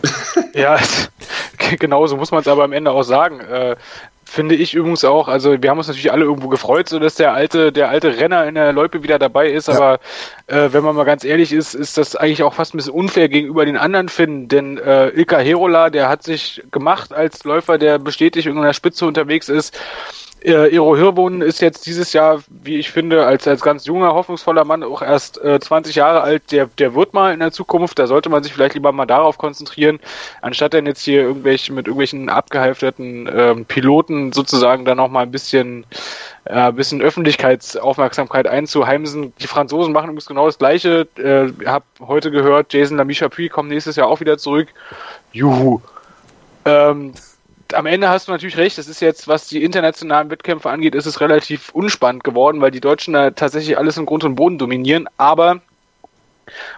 [0.54, 0.80] ja,
[1.80, 3.40] genau so muss man es aber am Ende auch sagen.
[3.40, 3.76] Äh,
[4.32, 7.34] finde ich übrigens auch, also wir haben uns natürlich alle irgendwo gefreut, so dass der
[7.34, 9.76] alte, der alte Renner in der Loipe wieder dabei ist, ja.
[9.76, 10.00] aber
[10.48, 13.28] äh, wenn man mal ganz ehrlich ist, ist das eigentlich auch fast ein bisschen unfair
[13.28, 18.00] gegenüber den anderen Finnen, denn äh, Ilka Herola, der hat sich gemacht als Läufer, der
[18.00, 19.78] bestätigt in der Spitze unterwegs ist,
[20.44, 24.66] äh, Ero Hirbonen ist jetzt dieses Jahr, wie ich finde, als, als ganz junger, hoffnungsvoller
[24.66, 26.52] Mann auch erst äh, 20 Jahre alt.
[26.52, 29.38] Der, der wird mal in der Zukunft, da sollte man sich vielleicht lieber mal darauf
[29.38, 30.00] konzentrieren,
[30.42, 35.32] anstatt dann jetzt hier irgendwelche, mit irgendwelchen abgehalfterten ähm, Piloten sozusagen dann noch mal ein
[35.32, 35.86] bisschen,
[36.46, 39.34] äh, ein bisschen Öffentlichkeitsaufmerksamkeit einzuheimsen.
[39.40, 41.08] Die Franzosen machen übrigens genau das Gleiche.
[41.18, 44.70] Äh, hab heute gehört, Jason Lamy-Chapuis kommt nächstes Jahr auch wieder zurück.
[45.34, 45.82] Juhu.
[46.66, 47.14] Ähm,
[47.74, 51.06] am Ende hast du natürlich recht, es ist jetzt, was die internationalen Wettkämpfe angeht, ist
[51.06, 55.08] es relativ unspannend geworden, weil die Deutschen da tatsächlich alles im Grund und Boden dominieren,
[55.18, 55.62] aber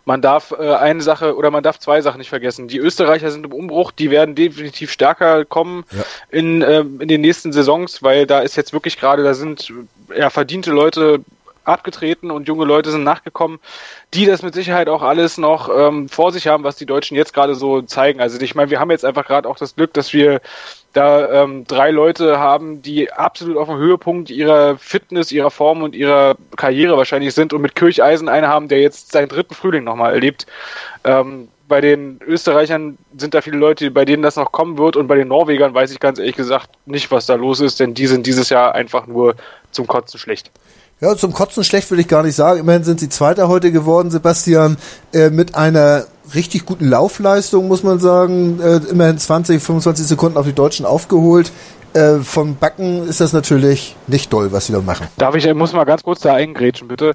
[0.05, 2.67] man darf äh, eine Sache oder man darf zwei Sachen nicht vergessen.
[2.67, 6.03] Die Österreicher sind im Umbruch, die werden definitiv stärker kommen ja.
[6.29, 9.71] in, äh, in den nächsten Saisons, weil da ist jetzt wirklich gerade, da sind
[10.15, 11.21] ja verdiente Leute
[11.65, 13.59] abgetreten und junge Leute sind nachgekommen,
[14.13, 17.33] die das mit Sicherheit auch alles noch ähm, vor sich haben, was die Deutschen jetzt
[17.33, 18.19] gerade so zeigen.
[18.19, 20.41] Also ich meine, wir haben jetzt einfach gerade auch das Glück, dass wir
[20.93, 25.95] da ähm, drei Leute haben, die absolut auf dem Höhepunkt ihrer Fitness, ihrer Form und
[25.95, 30.13] ihrer Karriere wahrscheinlich sind und mit Kircheisen einen haben, der jetzt seinen dritten Frühling nochmal
[30.13, 30.45] erlebt.
[31.03, 35.07] Ähm, bei den Österreichern sind da viele Leute, bei denen das noch kommen wird und
[35.07, 38.05] bei den Norwegern weiß ich ganz ehrlich gesagt nicht, was da los ist, denn die
[38.05, 39.35] sind dieses Jahr einfach nur
[39.71, 40.51] zum Kotzen schlecht.
[40.99, 42.59] Ja, zum Kotzen schlecht würde ich gar nicht sagen.
[42.59, 44.77] Immerhin sind sie Zweiter heute geworden, Sebastian,
[45.13, 48.59] äh, mit einer richtig guten Laufleistung, muss man sagen.
[48.61, 51.51] Äh, immerhin 20, 25 Sekunden auf die Deutschen aufgeholt.
[51.93, 55.07] Äh, vom Backen ist das natürlich nicht doll, was sie da machen.
[55.17, 57.13] Darf ich, muss mal ganz kurz da eingrätschen, bitte.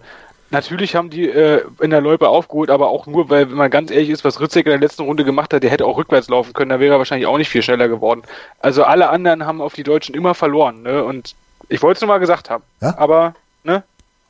[0.50, 3.90] Natürlich haben die äh, in der Loipe aufgeholt, aber auch nur, weil, wenn man ganz
[3.90, 6.54] ehrlich ist, was Ritzek in der letzten Runde gemacht hat, der hätte auch rückwärts laufen
[6.54, 8.22] können, da wäre er wahrscheinlich auch nicht viel schneller geworden.
[8.60, 11.04] Also alle anderen haben auf die Deutschen immer verloren, ne?
[11.04, 11.34] Und
[11.68, 12.62] ich wollte es nur mal gesagt haben.
[12.80, 12.94] Ja?
[12.96, 13.34] Aber,
[13.68, 13.84] ne?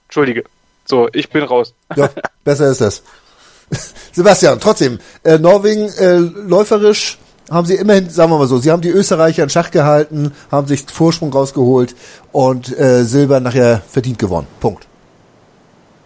[0.06, 0.44] Entschuldige.
[0.84, 1.74] So, ich bin raus.
[1.96, 2.10] Ja,
[2.44, 3.02] besser ist das.
[4.12, 7.18] Sebastian, trotzdem, äh, Norwegen äh, läuferisch
[7.50, 10.66] haben sie immerhin, sagen wir mal so, sie haben die Österreicher in Schach gehalten, haben
[10.66, 11.94] sich Vorsprung rausgeholt
[12.32, 14.46] und äh, Silber nachher verdient gewonnen.
[14.60, 14.86] Punkt.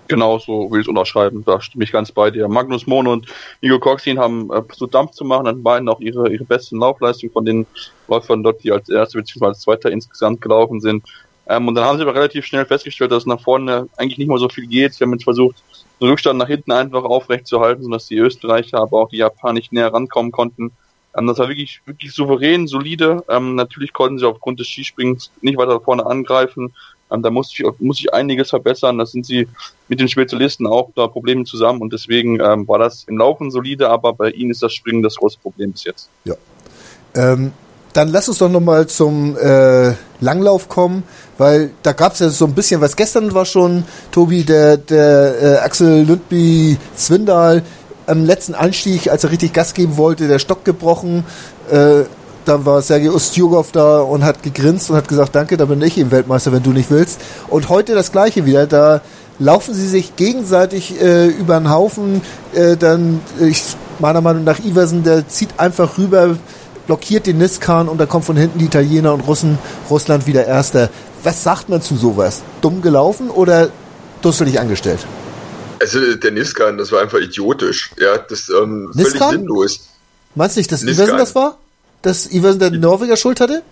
[0.08, 1.42] Genau, so will ich es unterschreiben.
[1.44, 2.46] Da stimme ich ganz bei dir.
[2.48, 3.26] Magnus Mohn und
[3.60, 7.32] Nico Coxin haben äh, versucht Dampf zu machen, dann beiden auch ihre, ihre besten Laufleistungen
[7.32, 7.66] von den
[8.08, 9.46] Läufern dort, die als Erster bzw.
[9.46, 11.04] als Zweiter insgesamt gelaufen sind.
[11.48, 14.38] Ähm, und dann haben sie aber relativ schnell festgestellt, dass nach vorne eigentlich nicht mehr
[14.38, 14.94] so viel geht.
[14.94, 15.62] Sie haben jetzt versucht,
[16.00, 19.54] den Rückstand nach hinten einfach aufrecht zu halten, sodass die Österreicher, aber auch die Japaner
[19.54, 20.72] nicht näher rankommen konnten.
[21.16, 23.24] Ähm, das war wirklich, wirklich souverän, solide.
[23.28, 26.74] Ähm, natürlich konnten sie aufgrund des Skispringens nicht weiter vorne angreifen.
[27.10, 28.98] Ähm, da muss ich, muss ich einiges verbessern.
[28.98, 29.48] Da sind sie
[29.88, 33.90] mit den Spezialisten auch da Probleme zusammen und deswegen ähm, war das im Laufen solide,
[33.90, 36.08] aber bei ihnen ist das Springen das große Problem bis jetzt.
[36.24, 36.34] Ja.
[37.92, 41.02] Dann lass uns doch nochmal zum äh, Langlauf kommen,
[41.36, 42.96] weil da gab es ja so ein bisschen was.
[42.96, 47.62] Gestern war schon, Tobi, der, der äh, Axel Lündby Zwindal
[48.06, 51.24] am letzten Anstieg, als er richtig Gas geben wollte, der Stock gebrochen.
[51.70, 52.04] Äh,
[52.44, 55.98] dann war Sergei Ustjugov da und hat gegrinst und hat gesagt, danke, da bin ich
[55.98, 57.20] eben Weltmeister, wenn du nicht willst.
[57.48, 59.00] Und heute das gleiche wieder, da
[59.38, 62.20] laufen sie sich gegenseitig äh, über den Haufen.
[62.54, 63.62] Äh, dann, ich,
[63.98, 66.36] meiner Meinung nach, Iversen, der zieht einfach rüber,
[66.86, 69.58] blockiert den Niskan und da kommt von hinten die Italiener und Russen,
[69.90, 70.90] Russland wieder Erster.
[71.22, 72.42] Was sagt man zu sowas?
[72.60, 73.70] Dumm gelaufen oder
[74.22, 75.00] dusselig angestellt?
[75.80, 77.90] Also der Niskan, das war einfach idiotisch.
[77.98, 79.88] Ja, das ähm, völlig sinnlos.
[80.34, 81.06] Meinst du nicht, dass Niskan.
[81.06, 81.58] Iversen das war?
[82.02, 83.62] Dass Iversen der Norweger Schuld hatte?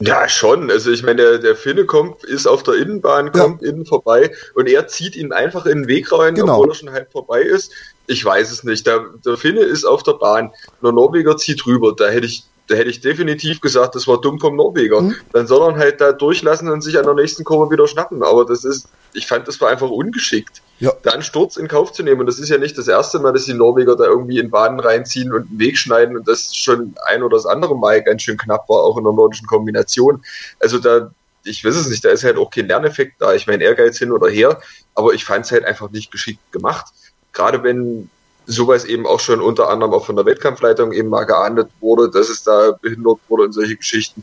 [0.00, 0.70] Ja, schon.
[0.70, 3.68] Also ich meine, der, der Finne kommt, ist auf der Innenbahn, kommt ja.
[3.68, 6.54] innen vorbei und er zieht ihn einfach in den Weg rein, genau.
[6.54, 7.72] obwohl er schon halb vorbei ist.
[8.06, 8.86] Ich weiß es nicht.
[8.86, 11.94] Der, der Finne ist auf der Bahn, der Norweger zieht rüber.
[11.94, 15.00] Da hätte ich da hätte ich definitiv gesagt, das war dumm vom Norweger.
[15.00, 15.16] Mhm.
[15.32, 18.22] Dann soll er halt da durchlassen und sich an der nächsten Kurve wieder schnappen.
[18.22, 20.62] Aber das ist, ich fand, das war einfach ungeschickt.
[20.78, 20.92] Ja.
[21.02, 22.20] Da einen Sturz in Kauf zu nehmen.
[22.20, 24.78] Und das ist ja nicht das erste Mal, dass die Norweger da irgendwie in Bahnen
[24.78, 28.38] reinziehen und einen Weg schneiden und das schon ein oder das andere Mal ganz schön
[28.38, 30.22] knapp war, auch in der nordischen Kombination.
[30.60, 31.10] Also da,
[31.44, 33.34] ich weiß es nicht, da ist halt auch kein Lerneffekt da.
[33.34, 34.60] Ich meine, Ehrgeiz hin oder her,
[34.94, 36.86] aber ich fand es halt einfach nicht geschickt gemacht.
[37.32, 38.10] Gerade wenn
[38.46, 42.28] sowas eben auch schon unter anderem auch von der Wettkampfleitung eben mal geahndet wurde, dass
[42.28, 44.22] es da behindert wurde und solche Geschichten.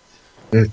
[0.51, 0.71] Hm.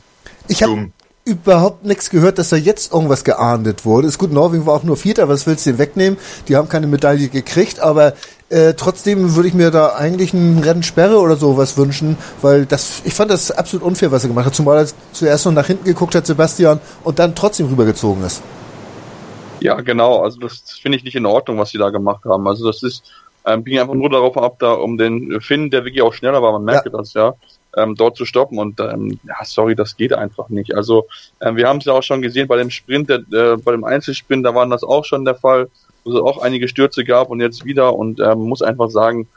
[0.48, 0.90] Ich habe
[1.24, 4.08] überhaupt nichts gehört, dass da jetzt irgendwas geahndet wurde.
[4.08, 6.18] Ist gut, Norwegen war auch nur Vierter, was willst du denn wegnehmen?
[6.48, 8.12] Die haben keine Medaille gekriegt, aber
[8.50, 13.14] äh, trotzdem würde ich mir da eigentlich einen Rennsperre oder sowas wünschen, weil das, ich
[13.14, 16.14] fand das absolut unfair, was er gemacht hat, zumal er zuerst noch nach hinten geguckt
[16.14, 18.42] hat, Sebastian, und dann trotzdem rübergezogen ist.
[19.60, 22.46] Ja, genau, also das finde ich nicht in Ordnung, was sie da gemacht haben.
[22.46, 23.02] Also das ist,
[23.46, 26.52] ähm, ging einfach nur darauf ab, da um den Finn, der wirklich auch schneller war,
[26.52, 26.92] man merkt ja.
[26.92, 27.34] das ja,
[27.76, 28.58] ähm, dort zu stoppen.
[28.58, 30.74] Und ähm, ja, sorry, das geht einfach nicht.
[30.74, 31.06] Also
[31.40, 33.84] ähm, wir haben es ja auch schon gesehen bei dem Sprint, der, äh, bei dem
[33.84, 35.68] Einzelsprint, da waren das auch schon der Fall,
[36.04, 37.94] wo es auch einige Stürze gab und jetzt wieder.
[37.94, 39.28] Und ähm, muss einfach sagen,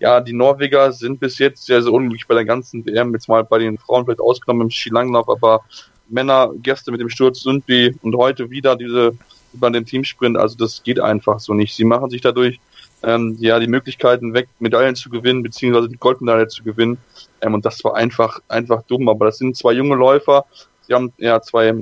[0.00, 3.44] ja, die Norweger sind bis jetzt sehr, sehr unglücklich bei der ganzen WM, jetzt mal
[3.44, 5.62] bei den Frauen vielleicht ausgenommen im Skilanglauf, aber
[6.08, 9.16] Männer gestern mit dem Sturz sind wie und heute wieder diese
[9.54, 11.74] über den Teamsprint, also das geht einfach so nicht.
[11.76, 12.58] Sie machen sich dadurch
[13.04, 16.98] ähm, ja die Möglichkeiten weg, Medaillen zu gewinnen, beziehungsweise die Goldmedaille zu gewinnen.
[17.40, 19.08] Ähm, und das war einfach, einfach dumm.
[19.08, 20.44] Aber das sind zwei junge Läufer.
[20.86, 21.74] Sie haben ja zwei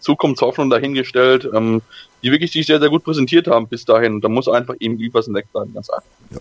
[0.00, 1.82] Zukunftshoffnungen dahingestellt, ähm,
[2.22, 4.14] die wirklich sich sehr, sehr gut präsentiert haben bis dahin.
[4.14, 6.08] Und da muss einfach eben Iversen wegbleiben, ganz einfach.
[6.30, 6.38] Ja.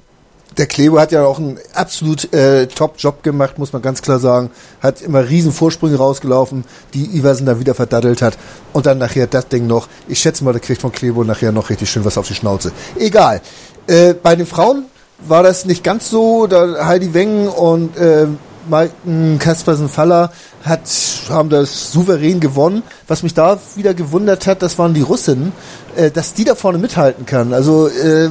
[0.58, 4.52] Der Klebo hat ja auch einen absolut äh, Top-Job gemacht, muss man ganz klar sagen.
[4.80, 8.38] Hat immer riesen Vorsprünge rausgelaufen, die Iversen da wieder verdaddelt hat.
[8.72, 9.90] Und dann nachher das Ding noch.
[10.08, 12.72] Ich schätze mal, der kriegt von Klebo nachher noch richtig schön was auf die Schnauze.
[12.98, 13.42] Egal.
[13.88, 14.86] Äh, bei den Frauen
[15.20, 16.48] war das nicht ganz so.
[16.48, 18.28] Da Heidi Wengen und äh,
[18.68, 20.32] Maiten Kaspersen-Faller
[20.64, 20.82] hat,
[21.30, 22.84] haben das souverän gewonnen.
[23.08, 25.52] Was mich da wieder gewundert hat, das waren die Russinnen,
[25.96, 27.54] äh, dass die da vorne mithalten kann.
[27.54, 28.30] Also äh,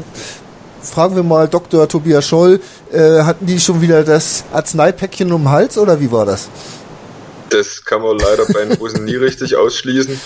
[0.83, 1.89] fragen wir mal Dr.
[1.89, 2.61] Tobias Scholl,
[2.93, 6.49] äh, hatten die schon wieder das Arzneipäckchen um den Hals oder wie war das?
[7.51, 10.21] Das kann man leider bei den Russen nie richtig ausschließen.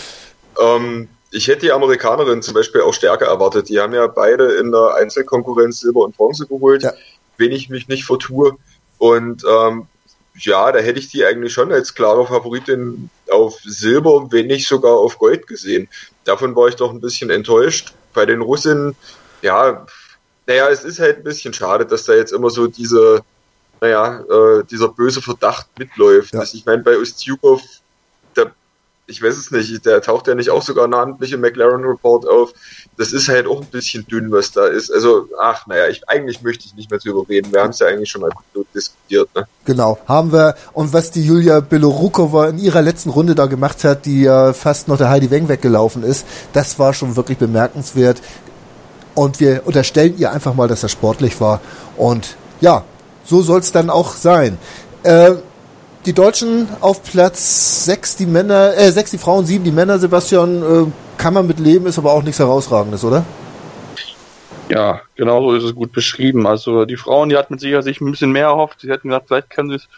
[0.61, 3.69] Ähm, ich hätte die Amerikanerinnen zum Beispiel auch stärker erwartet.
[3.69, 6.93] Die haben ja beide in der Einzelkonkurrenz Silber und Bronze geholt, ja.
[7.37, 8.57] wenn ich mich nicht vertue.
[8.99, 9.87] Und ähm,
[10.39, 14.93] ja, da hätte ich die eigentlich schon als klare Favoritin auf Silber, wenn nicht sogar
[14.93, 15.89] auf Gold gesehen.
[16.25, 17.93] Davon war ich doch ein bisschen enttäuscht.
[18.15, 18.97] Bei den Russinnen,
[19.43, 19.87] ja,
[20.47, 23.23] naja, es ist halt ein bisschen schade, dass da jetzt immer so diese
[23.81, 26.35] naja, äh, dieser böse Verdacht mitläuft.
[26.35, 26.41] Ja.
[26.41, 27.63] Also ich meine, bei Ustjukov,
[29.09, 32.53] ich weiß es nicht, der taucht ja nicht auch sogar namentlich im McLaren Report auf.
[32.99, 34.93] Das ist halt auch ein bisschen dünn, was da ist.
[34.93, 37.51] Also, ach, naja, ich, eigentlich möchte ich nicht mehr drüber reden.
[37.51, 38.31] Wir haben es ja eigentlich schon mal
[38.75, 39.31] diskutiert.
[39.35, 39.47] Ne?
[39.65, 40.57] Genau, haben wir.
[40.75, 44.89] Und was die Julia Belorukova in ihrer letzten Runde da gemacht hat, die ja fast
[44.89, 48.21] noch der Heidi Weng weggelaufen ist, das war schon wirklich bemerkenswert.
[49.15, 51.63] Und wir unterstellen ihr einfach mal, dass er sportlich war.
[51.97, 52.85] Und ja,
[53.25, 54.59] so soll es dann auch sein.
[55.03, 55.33] Äh,
[56.07, 60.63] die Deutschen auf Platz 6, die Männer, äh, 6 die Frauen, 7 die Männer, Sebastian,
[60.63, 60.87] äh,
[61.19, 63.25] kann man mit leben, ist aber auch nichts Herausragendes, oder?
[64.69, 66.47] Ja, genau so ist es gut beschrieben.
[66.47, 68.81] Also die Frauen, die hatten mit Sicherheit sich ein bisschen mehr erhofft.
[68.81, 69.89] Sie hätten gesagt, vielleicht können sie es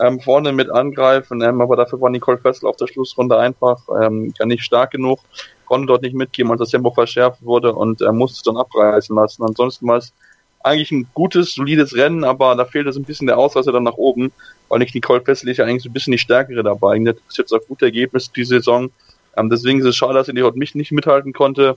[0.00, 4.32] ähm, vorne mit angreifen, ähm, aber dafür war Nicole Fessel auf der Schlussrunde einfach ähm,
[4.38, 5.20] ja nicht stark genug,
[5.64, 9.16] konnte dort nicht mitgehen, als das Tempo verschärft wurde und äh, musste es dann abreißen
[9.16, 9.42] lassen.
[9.44, 10.12] Ansonsten war es
[10.60, 13.94] eigentlich ein gutes, solides Rennen, aber da fehlt so ein bisschen der Ausreißer dann nach
[13.94, 14.32] oben,
[14.68, 16.98] weil nicht Nicole Fessel ist ja eigentlich so ein bisschen die stärkere dabei.
[16.98, 18.90] Das ist jetzt auch gute Ergebnis die Saison.
[19.36, 21.76] Ähm, deswegen ist es schade, dass sie heute mich nicht mithalten konnte.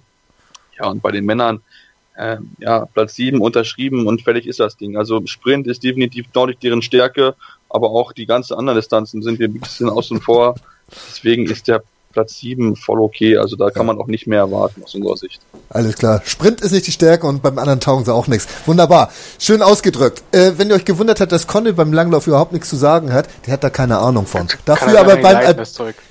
[0.79, 1.61] Ja, und bei den Männern,
[2.17, 4.97] äh, ja, Platz 7 unterschrieben und fertig ist das Ding.
[4.97, 7.35] Also Sprint ist definitiv deutlich deren Stärke,
[7.69, 10.55] aber auch die ganzen anderen Distanzen sind wir ein bisschen außen vor.
[10.89, 13.37] Deswegen ist der Platz 7 voll okay.
[13.37, 15.41] Also da kann man auch nicht mehr erwarten aus unserer Sicht.
[15.69, 16.21] Alles klar.
[16.25, 18.47] Sprint ist nicht die Stärke und beim anderen taugen sie auch nichts.
[18.65, 19.11] Wunderbar.
[19.39, 20.23] Schön ausgedrückt.
[20.31, 23.27] Äh, wenn ihr euch gewundert habt, dass Conny beim Langlauf überhaupt nichts zu sagen hat,
[23.45, 24.47] der hat da keine Ahnung von.
[24.65, 25.55] Dafür aber beim, Al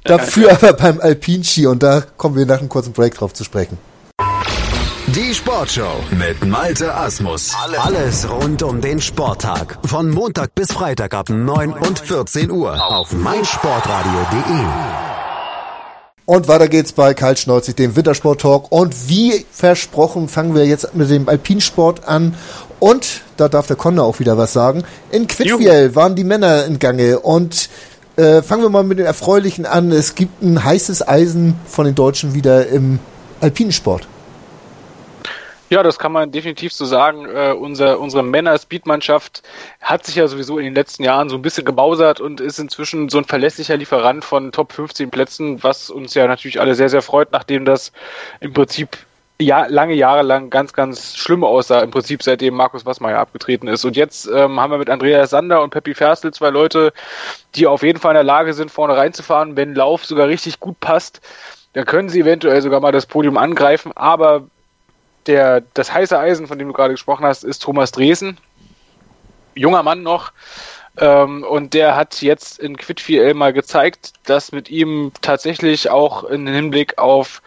[0.05, 3.79] dafür aber beim Alpinski und da kommen wir nach einem kurzen Break drauf zu sprechen.
[5.15, 7.53] Die Sportshow mit Malte Asmus.
[7.79, 9.79] Alles rund um den Sporttag.
[9.85, 15.20] Von Montag bis Freitag ab 9 und 14 Uhr auf meinsportradio.de.
[16.31, 18.71] Und weiter geht's bei Karl Schneuzig, dem Wintersport-Talk.
[18.71, 22.37] Und wie versprochen fangen wir jetzt mit dem Alpinsport an.
[22.79, 24.85] Und da darf der Conner auch wieder was sagen.
[25.11, 27.19] In Quidfiel waren die Männer in Gange.
[27.19, 27.69] Und
[28.15, 29.91] äh, fangen wir mal mit den Erfreulichen an.
[29.91, 33.01] Es gibt ein heißes Eisen von den Deutschen wieder im
[33.41, 34.07] Alpinsport.
[35.71, 37.27] Ja, das kann man definitiv so sagen.
[37.27, 39.45] Äh, unser, unsere Männer-Speed-Mannschaft
[39.81, 43.09] hat sich ja sowieso in den letzten Jahren so ein bisschen gebausert und ist inzwischen
[43.09, 47.03] so ein verlässlicher Lieferant von Top 15 Plätzen, was uns ja natürlich alle sehr, sehr
[47.03, 47.93] freut, nachdem das
[48.41, 48.99] im Prinzip
[49.41, 53.85] ja, lange Jahre lang ganz, ganz schlimm aussah, im Prinzip seitdem Markus Wassmeier abgetreten ist.
[53.85, 56.93] Und jetzt ähm, haben wir mit Andreas Sander und Peppi Ferstl zwei Leute,
[57.55, 59.57] die auf jeden Fall in der Lage sind, vorne reinzufahren.
[59.57, 61.21] Wenn Lauf sogar richtig gut passt,
[61.75, 63.93] dann können sie eventuell sogar mal das Podium angreifen.
[63.95, 64.49] Aber
[65.31, 68.37] der, das heiße Eisen, von dem du gerade gesprochen hast, ist Thomas Dresen.
[69.55, 70.33] Junger Mann noch.
[70.99, 76.25] Ähm, und der hat jetzt in Quid 4L mal gezeigt, dass mit ihm tatsächlich auch
[76.25, 77.43] im Hinblick auf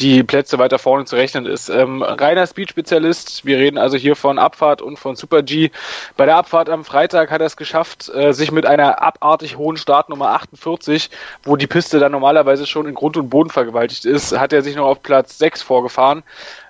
[0.00, 1.68] die Plätze weiter vorne zu rechnen ist.
[1.68, 3.44] Ähm, reiner Speed-Spezialist.
[3.44, 5.70] Wir reden also hier von Abfahrt und von Super G.
[6.16, 9.76] Bei der Abfahrt am Freitag hat er es geschafft, äh, sich mit einer abartig hohen
[9.76, 11.10] Startnummer 48,
[11.42, 14.76] wo die Piste dann normalerweise schon in Grund und Boden vergewaltigt ist, hat er sich
[14.76, 16.22] noch auf Platz 6 vorgefahren.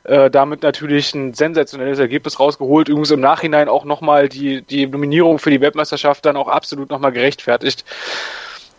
[0.05, 2.89] Äh, damit natürlich ein sensationelles Ergebnis rausgeholt.
[2.89, 7.13] Übrigens im Nachhinein auch nochmal die, die Nominierung für die Weltmeisterschaft dann auch absolut nochmal
[7.13, 7.85] gerechtfertigt.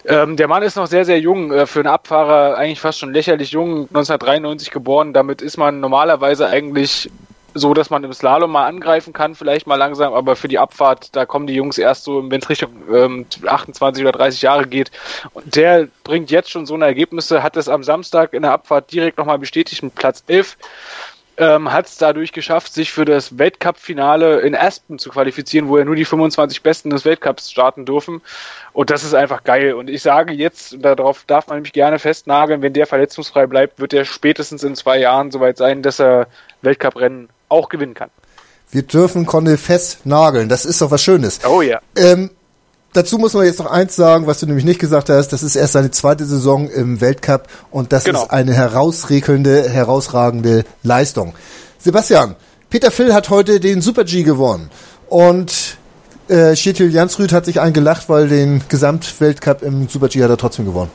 [0.06, 3.13] Ähm, der Mann ist noch sehr, sehr jung, äh, für einen Abfahrer eigentlich fast schon
[3.13, 5.13] lächerlich jung, 1993 geboren.
[5.13, 7.10] Damit ist man normalerweise eigentlich
[7.54, 11.16] so, dass man im Slalom mal angreifen kann, vielleicht mal langsam, aber für die Abfahrt,
[11.16, 14.92] da kommen die Jungs erst so, wenn es Richtung ähm, 28 oder 30 Jahre geht.
[15.34, 18.92] Und der bringt jetzt schon so eine Ergebnisse, hat es am Samstag in der Abfahrt
[18.92, 20.58] direkt nochmal bestätigt mit Platz 11
[21.38, 25.86] ähm, hat es dadurch geschafft, sich für das Weltcup-Finale in Aspen zu qualifizieren, wo ja
[25.86, 28.22] nur die 25 Besten des Weltcups starten dürfen.
[28.72, 29.74] Und das ist einfach geil.
[29.74, 33.93] Und ich sage jetzt, darauf darf man nämlich gerne festnageln, wenn der verletzungsfrei bleibt, wird
[33.93, 36.28] er spätestens in zwei Jahren soweit sein, dass er
[36.62, 38.10] Weltcup-Rennen auch gewinnen kann.
[38.72, 40.50] Wir dürfen Conde festnageln.
[40.50, 41.39] Das ist doch was Schönes.
[41.46, 41.80] Oh ja.
[41.96, 42.32] Ähm,
[42.93, 45.29] dazu muss man jetzt noch eins sagen, was du nämlich nicht gesagt hast.
[45.29, 48.23] Das ist erst seine zweite Saison im Weltcup und das genau.
[48.23, 51.34] ist eine herausregelnde, herausragende Leistung.
[51.79, 52.36] Sebastian,
[52.69, 54.69] Peter Phil hat heute den Super G gewonnen
[55.10, 55.77] und
[56.29, 60.65] äh, Schetil Jansrud hat sich eingelacht, weil den Gesamtweltcup im Super G hat er trotzdem
[60.65, 60.91] gewonnen.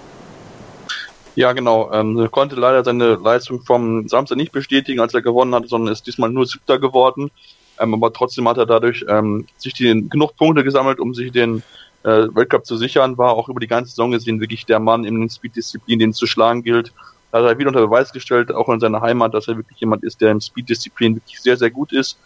[1.35, 1.93] Ja, genau.
[1.93, 5.93] Ähm, er konnte leider seine Leistung vom Samstag nicht bestätigen, als er gewonnen hat, sondern
[5.93, 7.31] ist diesmal nur Siebter geworden.
[7.79, 11.63] Ähm, aber trotzdem hat er dadurch ähm, sich die, genug Punkte gesammelt, um sich den
[12.09, 15.21] äh, Weltcup zu sichern, war auch über die ganze Saison gesehen wirklich der Mann in
[15.21, 16.93] den Speed-Disziplinen, den es zu schlagen gilt.
[17.31, 20.03] Da hat er wieder unter Beweis gestellt, auch in seiner Heimat, dass er wirklich jemand
[20.05, 22.19] ist, der im Speed-Disziplin wirklich sehr, sehr gut ist.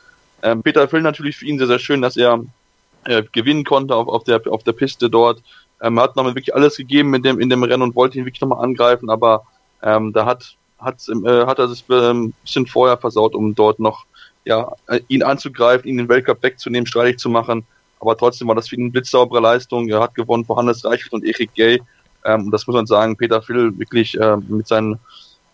[0.42, 2.44] Ähm, Peter Phil natürlich für ihn sehr, sehr schön, dass er
[3.04, 5.42] äh, gewinnen konnte auf, auf, der, auf der Piste dort.
[5.80, 8.24] Ähm, er hat nochmal wirklich alles gegeben in dem, in dem Rennen und wollte ihn
[8.24, 9.42] wirklich nochmal angreifen, aber
[9.82, 14.06] ähm, da hat, hat, äh, hat er sich ein bisschen vorher versaut, um dort noch
[14.44, 17.64] ja, äh, ihn anzugreifen, ihn den Weltcup wegzunehmen, streitig zu machen.
[18.02, 19.88] Aber trotzdem war das für ihn eine blitzsaubere Leistung.
[19.88, 21.80] Er hat gewonnen vor Hannes Reichelt und Erik Gay.
[22.24, 24.98] Ähm, das muss man sagen, Peter Phil wirklich äh, mit seinen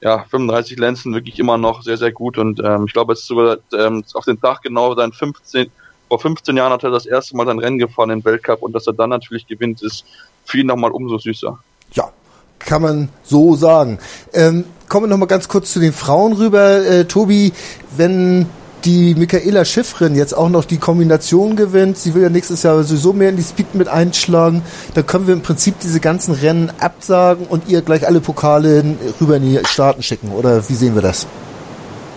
[0.01, 3.27] ja, 35 Lenzen wirklich immer noch sehr, sehr gut und ähm, ich glaube, es ist
[3.27, 5.71] sogar ähm, auf den Tag genau sein 15,
[6.09, 8.87] vor 15 Jahren hat er das erste Mal sein Rennen gefahren im Weltcup und dass
[8.87, 10.05] er dann natürlich gewinnt, ist
[10.45, 11.59] für ihn nochmal umso süßer.
[11.93, 12.11] Ja,
[12.59, 13.99] kann man so sagen.
[14.33, 16.87] Ähm, kommen wir nochmal ganz kurz zu den Frauen rüber.
[16.87, 17.53] Äh, Tobi,
[17.97, 18.47] wenn
[18.89, 23.13] die Michaela Schiffrin jetzt auch noch die Kombination gewinnt, sie will ja nächstes Jahr sowieso
[23.13, 24.63] mehr in die Speed mit einschlagen,
[24.95, 29.37] dann können wir im Prinzip diese ganzen Rennen absagen und ihr gleich alle Pokale rüber
[29.37, 30.33] in die Staaten schicken.
[30.33, 31.27] Oder wie sehen wir das?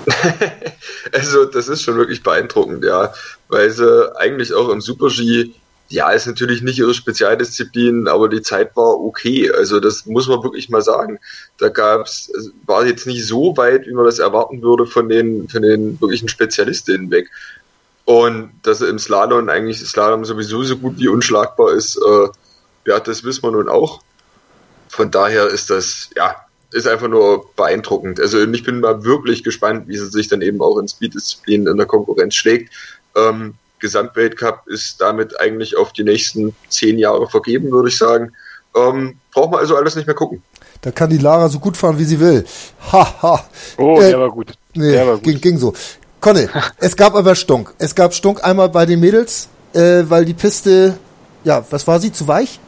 [1.11, 3.11] also das ist schon wirklich beeindruckend, ja,
[3.49, 5.51] weil sie eigentlich auch im Super-G
[5.91, 9.51] ja, ist natürlich nicht ihre Spezialdisziplin, aber die Zeit war okay.
[9.51, 11.19] Also das muss man wirklich mal sagen.
[11.57, 12.31] Da gab's,
[12.65, 16.29] war jetzt nicht so weit, wie man das erwarten würde von den, von den wirklichen
[16.29, 17.29] Spezialistinnen weg.
[18.05, 22.27] Und dass im Slalom eigentlich Slalom sowieso so gut wie unschlagbar ist, äh,
[22.85, 24.01] ja, das wissen wir nun auch.
[24.87, 26.35] Von daher ist das, ja,
[26.71, 28.19] ist einfach nur beeindruckend.
[28.19, 31.77] Also ich bin mal wirklich gespannt, wie sie sich dann eben auch in Speed-Disziplinen in
[31.77, 32.73] der Konkurrenz schlägt.
[33.15, 38.31] Ähm, Gesamtweltcup ist damit eigentlich auf die nächsten zehn Jahre vergeben, würde ich sagen.
[38.75, 40.41] Ähm, braucht man also alles nicht mehr gucken.
[40.81, 42.45] Da kann die Lara so gut fahren, wie sie will.
[42.91, 43.45] Ha, ha.
[43.77, 44.53] Oh, äh, der war gut.
[44.73, 45.23] Nee, der war gut.
[45.23, 45.73] Ging, ging so.
[46.21, 47.73] Conny, es gab aber Stunk.
[47.77, 50.97] Es gab Stunk einmal bei den Mädels, äh, weil die Piste,
[51.43, 52.59] ja, was war sie, zu weich?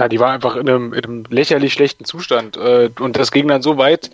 [0.00, 2.56] Ja, die war einfach in einem, in einem lächerlich schlechten Zustand.
[2.56, 4.10] Äh, und das ging dann so weit,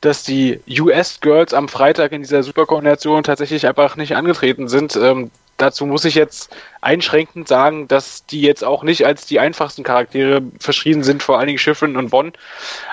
[0.00, 4.96] dass die US-Girls am Freitag in dieser Superkoordination tatsächlich einfach nicht angetreten sind.
[4.96, 9.84] Ähm, dazu muss ich jetzt einschränkend sagen, dass die jetzt auch nicht als die einfachsten
[9.84, 12.32] Charaktere verschrien sind, vor allen Dingen Schiffrin und Bonn.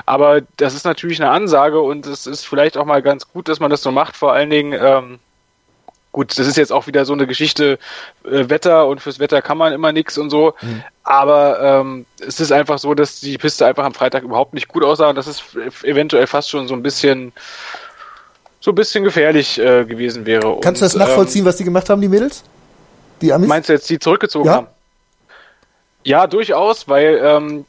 [0.06, 3.60] Aber das ist natürlich eine Ansage und es ist vielleicht auch mal ganz gut, dass
[3.60, 5.20] man das so macht, vor allen Dingen, ähm,
[6.16, 7.78] Gut, das ist jetzt auch wieder so eine Geschichte
[8.24, 10.54] äh, Wetter und fürs Wetter kann man immer nichts und so.
[10.62, 10.82] Mhm.
[11.04, 14.86] Aber ähm, es ist einfach so, dass die Piste einfach am Freitag überhaupt nicht gut
[14.86, 15.44] aussah und das ist
[15.84, 17.34] eventuell fast schon so ein bisschen
[18.62, 20.58] so ein bisschen gefährlich äh, gewesen wäre.
[20.62, 22.46] Kannst und, du das nachvollziehen, ähm, was die gemacht haben, die Mädels?
[23.20, 23.50] Die Amis?
[23.50, 24.54] Meinst du jetzt, die zurückgezogen ja?
[24.54, 24.68] haben?
[26.06, 27.66] Ja, durchaus, weil ähm,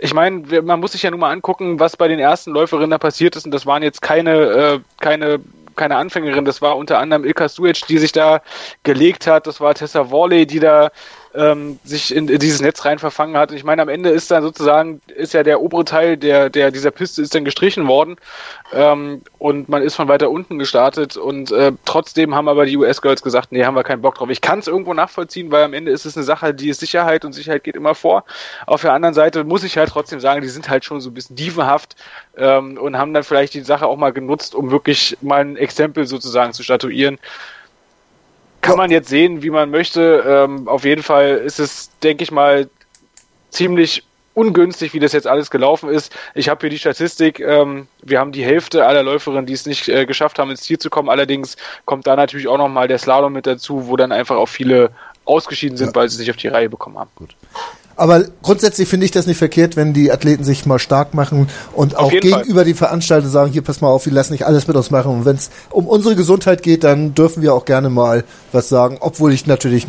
[0.00, 2.96] ich meine, man muss sich ja nun mal angucken, was bei den ersten Läuferinnen da
[2.96, 5.40] passiert ist und das waren jetzt keine, äh, keine
[5.76, 8.42] keine Anfängerin, das war unter anderem Ilka Suic, die sich da
[8.82, 10.90] gelegt hat, das war Tessa Worley, die da
[11.36, 13.52] ähm, sich in, in, dieses Netz rein verfangen hat.
[13.52, 16.90] Ich meine, am Ende ist dann sozusagen, ist ja der obere Teil der, der dieser
[16.90, 18.16] Piste ist dann gestrichen worden
[18.72, 23.22] ähm, und man ist von weiter unten gestartet und äh, trotzdem haben aber die US-Girls
[23.22, 24.30] gesagt, nee, haben wir keinen Bock drauf.
[24.30, 27.24] Ich kann es irgendwo nachvollziehen, weil am Ende ist es eine Sache, die ist Sicherheit
[27.24, 28.24] und Sicherheit geht immer vor.
[28.66, 31.14] Auf der anderen Seite muss ich halt trotzdem sagen, die sind halt schon so ein
[31.14, 31.96] bisschen dievenhaft
[32.36, 36.06] ähm, und haben dann vielleicht die Sache auch mal genutzt, um wirklich mal ein Exempel
[36.06, 37.18] sozusagen zu statuieren
[38.66, 40.24] kann man jetzt sehen, wie man möchte.
[40.26, 42.68] Ähm, auf jeden Fall ist es, denke ich mal,
[43.50, 46.14] ziemlich ungünstig, wie das jetzt alles gelaufen ist.
[46.34, 49.88] Ich habe hier die Statistik, ähm, wir haben die Hälfte aller Läuferinnen, die es nicht
[49.88, 51.08] äh, geschafft haben, ins Ziel zu kommen.
[51.08, 54.90] Allerdings kommt da natürlich auch nochmal der Slalom mit dazu, wo dann einfach auch viele
[55.24, 55.94] ausgeschieden sind, ja.
[55.94, 57.10] weil sie es nicht auf die Reihe bekommen haben.
[57.16, 57.34] Gut.
[57.96, 61.96] Aber grundsätzlich finde ich das nicht verkehrt, wenn die Athleten sich mal stark machen und
[61.96, 62.64] auch gegenüber Fall.
[62.64, 65.12] die Veranstalter sagen, hier pass mal auf, wir lassen nicht alles mit uns machen.
[65.12, 68.98] Und wenn es um unsere Gesundheit geht, dann dürfen wir auch gerne mal was sagen,
[69.00, 69.86] obwohl ich natürlich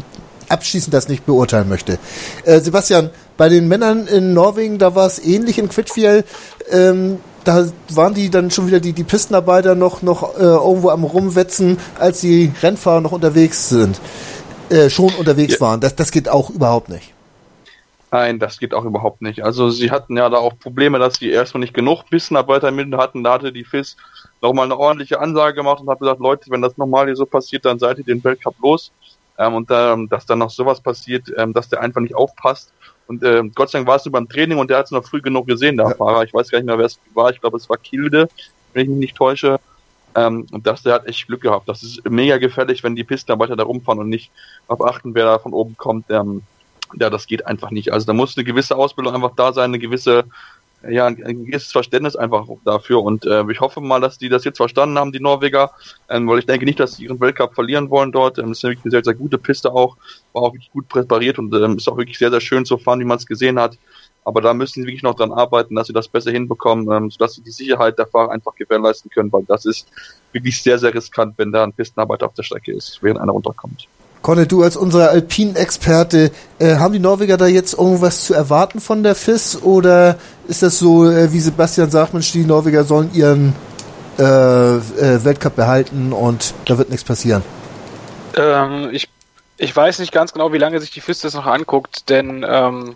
[0.47, 1.99] abschließend das nicht beurteilen möchte.
[2.45, 6.23] Äh, Sebastian, bei den Männern in Norwegen, da war es ähnlich in Quidfjell.
[6.71, 11.03] Ähm, da waren die dann schon wieder die, die Pistenarbeiter noch, noch äh, irgendwo am
[11.03, 13.99] Rumwetzen, als die Rennfahrer noch unterwegs sind,
[14.69, 15.61] äh, schon unterwegs ja.
[15.61, 15.81] waren.
[15.81, 17.13] Das, das geht auch überhaupt nicht.
[18.09, 19.43] Nein, das geht auch überhaupt nicht.
[19.43, 23.23] Also sie hatten ja da auch Probleme, dass sie erstmal nicht genug Bissenarbeiter mit hatten.
[23.23, 23.97] Da hatte die FIS
[24.41, 27.65] nochmal eine ordentliche Ansage gemacht und hat gesagt, Leute, wenn das nochmal hier so passiert,
[27.65, 28.91] dann seid ihr den Weltcup los.
[29.37, 32.71] Ähm, und ähm, dass dann noch sowas passiert, ähm, dass der einfach nicht aufpasst.
[33.07, 35.05] Und ähm, Gott sei Dank war es nur beim Training und der hat es noch
[35.05, 35.95] früh genug gesehen, der ja.
[35.95, 36.23] Fahrer.
[36.23, 37.29] Ich weiß gar nicht mehr, wer es war.
[37.29, 38.29] Ich glaube, es war Kilde,
[38.73, 39.59] wenn ich mich nicht täusche.
[40.15, 41.67] Ähm, und das, der hat echt Glück gehabt.
[41.67, 44.31] Das ist mega gefährlich, wenn die Pistenarbeiter da rumfahren und nicht
[44.67, 46.05] auf achten, wer da von oben kommt.
[46.09, 46.43] Ähm,
[46.99, 47.91] ja, das geht einfach nicht.
[47.93, 50.25] Also da muss eine gewisse Ausbildung einfach da sein, eine gewisse,
[50.87, 53.01] ja, ein gewisses Verständnis einfach dafür.
[53.01, 55.71] Und äh, ich hoffe mal, dass die das jetzt verstanden haben, die Norweger,
[56.09, 58.37] ähm, weil ich denke nicht, dass sie ihren Weltcup verlieren wollen dort.
[58.37, 59.97] Ähm, das ist wirklich eine sehr, sehr gute Piste auch,
[60.33, 62.99] war auch wirklich gut präpariert und ähm, ist auch wirklich sehr, sehr schön zu fahren,
[62.99, 63.77] wie man es gesehen hat.
[64.23, 67.35] Aber da müssen sie wirklich noch dran arbeiten, dass sie das besser hinbekommen, ähm, sodass
[67.35, 69.87] sie die Sicherheit der Fahrer einfach gewährleisten können, weil das ist
[70.33, 73.87] wirklich sehr, sehr riskant, wenn da ein Pistenarbeiter auf der Strecke ist, während einer runterkommt.
[74.27, 79.01] Conny, du als unser Alpin-Experte, äh, haben die Norweger da jetzt irgendwas zu erwarten von
[79.01, 80.17] der FIS oder
[80.49, 83.55] ist das so, äh, wie Sebastian sagt, Mensch, die Norweger sollen ihren
[84.19, 87.41] äh, äh, Weltcup behalten und da wird nichts passieren?
[88.35, 89.07] Ähm, ich
[89.55, 92.95] Ich weiß nicht ganz genau, wie lange sich die FIS das noch anguckt, denn ähm,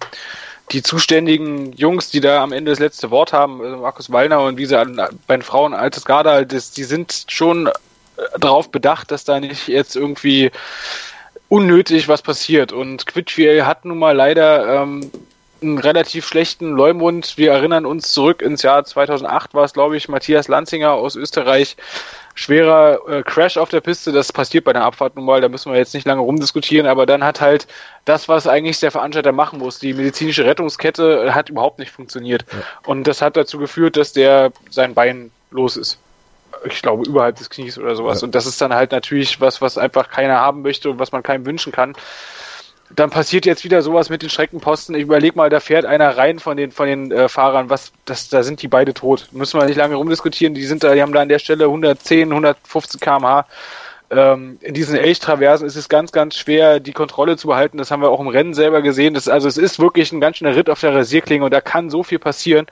[0.74, 4.58] die zuständigen Jungs, die da am Ende das letzte Wort haben, also Markus Wallner und
[4.58, 7.72] wie sie an, bei den Frauen altes Garda, das, die sind schon äh,
[8.38, 10.52] darauf bedacht, dass da nicht jetzt irgendwie
[11.52, 12.72] unnötig was passiert.
[12.72, 15.12] Und Quidfiel hat nun mal leider ähm,
[15.62, 17.38] einen relativ schlechten Leumund.
[17.38, 21.76] Wir erinnern uns zurück ins Jahr 2008 war es, glaube ich, Matthias Lanzinger aus Österreich.
[22.36, 25.70] Schwerer äh, Crash auf der Piste, das passiert bei der Abfahrt nun mal, da müssen
[25.70, 27.68] wir jetzt nicht lange rumdiskutieren, aber dann hat halt
[28.06, 32.46] das, was eigentlich der Veranstalter machen muss, die medizinische Rettungskette, äh, hat überhaupt nicht funktioniert.
[32.50, 32.60] Ja.
[32.86, 36.00] Und das hat dazu geführt, dass der sein Bein los ist
[36.66, 38.22] ich glaube, überhalb des Knies oder sowas.
[38.22, 38.26] Ja.
[38.26, 41.24] Und das ist dann halt natürlich was, was einfach keiner haben möchte und was man
[41.24, 41.94] keinem wünschen kann.
[42.94, 44.96] Dann passiert jetzt wieder sowas mit den Streckenposten.
[44.96, 48.28] Ich überlege mal, da fährt einer rein von den von den äh, Fahrern, was das
[48.28, 49.30] da sind die beide tot.
[49.32, 50.54] Müssen wir nicht lange rumdiskutieren.
[50.54, 53.46] Die sind da, die haben da an der Stelle 110, 115 km/h
[54.12, 57.78] ähm, in diesen Elch-Traversen ist es ganz, ganz schwer, die Kontrolle zu behalten.
[57.78, 59.14] Das haben wir auch im Rennen selber gesehen.
[59.14, 61.90] Das, also es ist wirklich ein ganz schöner Ritt auf der Rasierklinge und da kann
[61.90, 62.68] so viel passieren.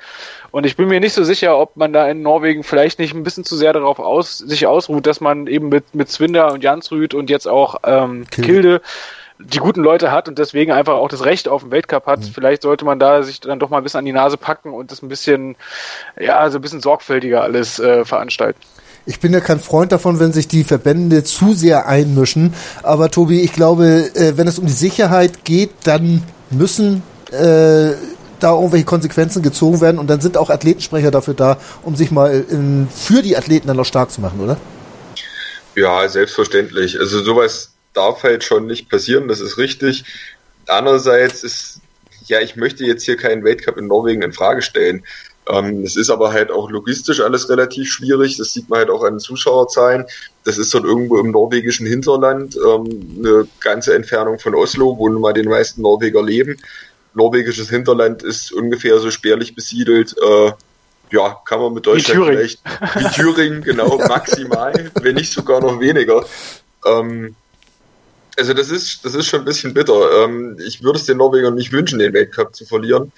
[0.51, 3.23] Und ich bin mir nicht so sicher, ob man da in Norwegen vielleicht nicht ein
[3.23, 7.13] bisschen zu sehr darauf aus, sich ausruht, dass man eben mit, mit Zwinder und Jansrud
[7.13, 8.45] und jetzt auch ähm, Kilde.
[8.45, 8.81] Kilde
[9.39, 12.19] die guten Leute hat und deswegen einfach auch das Recht auf den Weltcup hat.
[12.19, 12.23] Mhm.
[12.25, 14.91] Vielleicht sollte man da sich dann doch mal ein bisschen an die Nase packen und
[14.91, 15.55] das ein bisschen,
[16.19, 18.59] ja, so ein bisschen sorgfältiger alles äh, veranstalten.
[19.05, 22.53] Ich bin ja kein Freund davon, wenn sich die Verbände zu sehr einmischen.
[22.83, 27.93] Aber Tobi, ich glaube, äh, wenn es um die Sicherheit geht, dann müssen äh,
[28.39, 32.45] da irgendwelche Konsequenzen gezogen werden und dann sind auch Athletensprecher dafür da, um sich mal
[32.49, 34.57] in, für die Athleten dann noch stark zu machen, oder?
[35.75, 36.99] Ja, selbstverständlich.
[36.99, 40.05] Also sowas darf halt schon nicht passieren, das ist richtig.
[40.67, 41.81] Andererseits ist,
[42.27, 45.03] ja, ich möchte jetzt hier keinen Weltcup in Norwegen in Frage stellen.
[45.49, 48.37] Ähm, es ist aber halt auch logistisch alles relativ schwierig.
[48.37, 50.05] Das sieht man halt auch an den Zuschauerzahlen.
[50.43, 55.21] Das ist dort irgendwo im norwegischen Hinterland, ähm, eine ganze Entfernung von Oslo, wo nun
[55.21, 56.57] mal die meisten Norweger leben.
[57.15, 60.15] Norwegisches Hinterland ist ungefähr so spärlich besiedelt.
[60.17, 60.51] Äh,
[61.11, 62.61] ja, kann man mit Deutschland vielleicht
[62.95, 66.23] wie Thüringen, genau, maximal, wenn nicht sogar noch weniger.
[66.85, 67.35] Ähm,
[68.37, 70.23] also das ist, das ist schon ein bisschen bitter.
[70.23, 73.11] Ähm, ich würde es den Norwegern nicht wünschen, den Weltcup zu verlieren.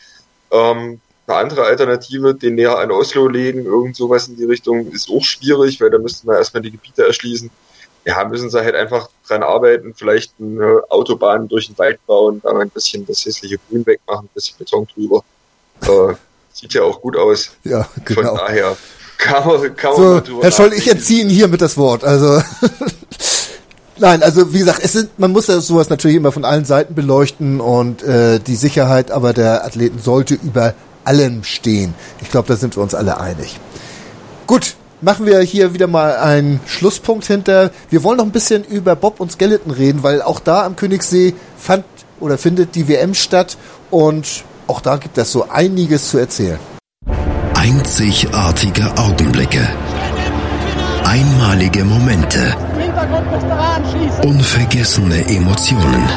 [0.51, 1.01] Ähm,
[1.32, 5.23] eine andere Alternative, den näher an Oslo legen, irgend sowas in die Richtung, ist auch
[5.23, 7.49] schwierig, weil da müssten wir erstmal die Gebiete erschließen.
[8.05, 12.51] Ja, müssen sie halt einfach dran arbeiten, vielleicht eine Autobahn durch den Wald bauen, da
[12.51, 15.23] mal ein bisschen das hässliche Grün wegmachen, ein bisschen Beton drüber.
[15.82, 16.15] Äh,
[16.51, 17.51] sieht ja auch gut aus.
[17.63, 18.36] Ja, genau.
[18.36, 18.75] Von daher
[19.17, 22.03] kann man, kann man so, Herr Scholl, ich entziehe Ihnen hiermit das Wort.
[22.03, 22.41] Also
[24.01, 26.95] Nein, also wie gesagt, es sind, man muss ja sowas natürlich immer von allen Seiten
[26.95, 30.73] beleuchten und äh, die Sicherheit aber der Athleten sollte über
[31.04, 31.93] allem stehen.
[32.22, 33.60] Ich glaube, da sind wir uns alle einig.
[34.47, 37.72] Gut, machen wir hier wieder mal einen Schlusspunkt hinter.
[37.89, 41.34] Wir wollen noch ein bisschen über Bob und Skeleton reden, weil auch da am Königssee
[41.58, 41.86] fand
[42.20, 43.58] oder findet die WM statt
[43.89, 46.60] und auch da gibt es so einiges zu erzählen.
[47.56, 49.68] Einzigartige Augenblicke.
[51.14, 52.55] Einmalige Momente.
[54.24, 56.07] Unvergessene Emotionen.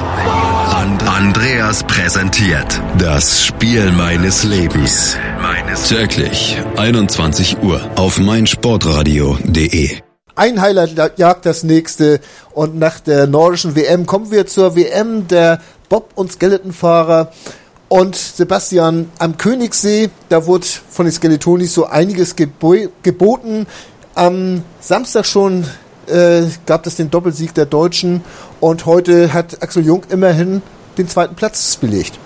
[1.04, 5.16] Andreas präsentiert das Spiel meines Lebens.
[5.88, 9.96] Täglich 21 Uhr auf meinsportradio.de.
[10.36, 12.20] Ein Highlight jagt das nächste
[12.52, 17.32] und nach der nordischen WM kommen wir zur WM der Bob- und Skeletonfahrer.
[17.88, 23.66] Und Sebastian, am Königssee, da wurde von den Skeletonis so einiges gebo geboten.
[24.16, 25.64] Am Samstag schon
[26.06, 28.22] äh, gab es den Doppelsieg der Deutschen
[28.60, 30.62] und heute hat Axel Jung immerhin
[30.96, 32.16] den zweiten Platz belegt.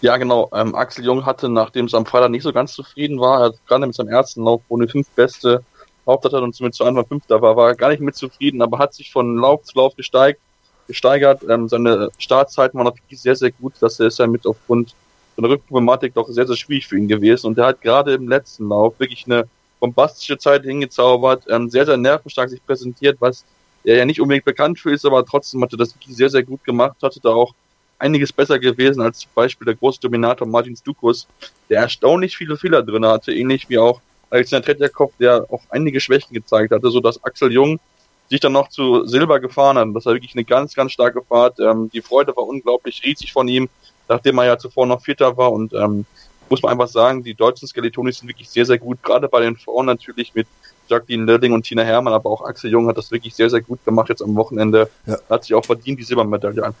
[0.00, 0.50] Ja, genau.
[0.52, 3.86] Ähm, Axel Jung hatte, nachdem es am Freitag nicht so ganz zufrieden war, er gerade
[3.86, 5.62] mit seinem ersten Lauf, wo eine fünf beste
[6.04, 9.12] Hauptstadt und somit zu Anfang Fünfter war, war gar nicht mit zufrieden, aber hat sich
[9.12, 10.40] von Lauf zu Lauf gesteigt,
[10.88, 11.42] gesteigert.
[11.48, 13.74] Ähm, seine Startzeiten waren natürlich sehr, sehr gut.
[13.78, 14.96] Das ist ja mit aufgrund
[15.36, 17.46] seiner Rückproblematik doch sehr, sehr schwierig für ihn gewesen.
[17.46, 19.46] Und er hat gerade im letzten Lauf wirklich eine
[19.80, 23.44] bombastische Zeit hingezaubert, ähm, sehr, sehr nervenstark sich präsentiert, was
[23.84, 26.64] er ja nicht unbedingt bekannt für ist, aber trotzdem hatte das wirklich sehr, sehr gut
[26.64, 27.54] gemacht, hatte da auch
[27.98, 31.26] einiges besser gewesen als zum Beispiel der große Dominator Martin Stukus,
[31.68, 34.00] der erstaunlich viele Fehler drin hatte, ähnlich wie auch
[34.30, 37.80] Alexander Tretjakov, der auch einige Schwächen gezeigt hatte, so dass Axel Jung
[38.28, 39.88] sich dann noch zu Silber gefahren hat.
[39.94, 41.58] Das war wirklich eine ganz, ganz starke Fahrt.
[41.60, 43.68] Ähm, die Freude war unglaublich riesig von ihm,
[44.06, 46.04] nachdem er ja zuvor noch Vierter war und ähm,
[46.50, 49.56] muss man einfach sagen, die deutschen Skeletonis sind wirklich sehr, sehr gut, gerade bei den
[49.56, 50.46] Frauen natürlich mit
[50.88, 53.84] Jacqueline Lilling und Tina Hermann, aber auch Axel Jung hat das wirklich sehr, sehr gut
[53.84, 54.88] gemacht jetzt am Wochenende.
[55.06, 55.18] Ja.
[55.28, 56.74] Hat sich auch verdient, die Silbermedaille an.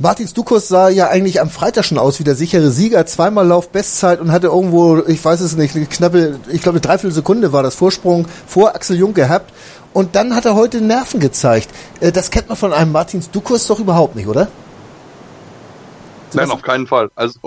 [0.00, 3.70] Martin Stukus sah ja eigentlich am Freitag schon aus wie der sichere Sieger, zweimal Lauf
[3.70, 7.64] Bestzeit und hatte irgendwo, ich weiß es nicht, eine knappe, ich glaube eine Dreiviertelsekunde war
[7.64, 9.52] das Vorsprung vor Axel Jung gehabt.
[9.94, 11.70] Und dann hat er heute Nerven gezeigt.
[11.98, 14.46] Äh, das kennt man von einem Martin Stukus doch überhaupt nicht, oder?
[16.34, 17.10] Nein, auf keinen Fall.
[17.16, 17.40] Also,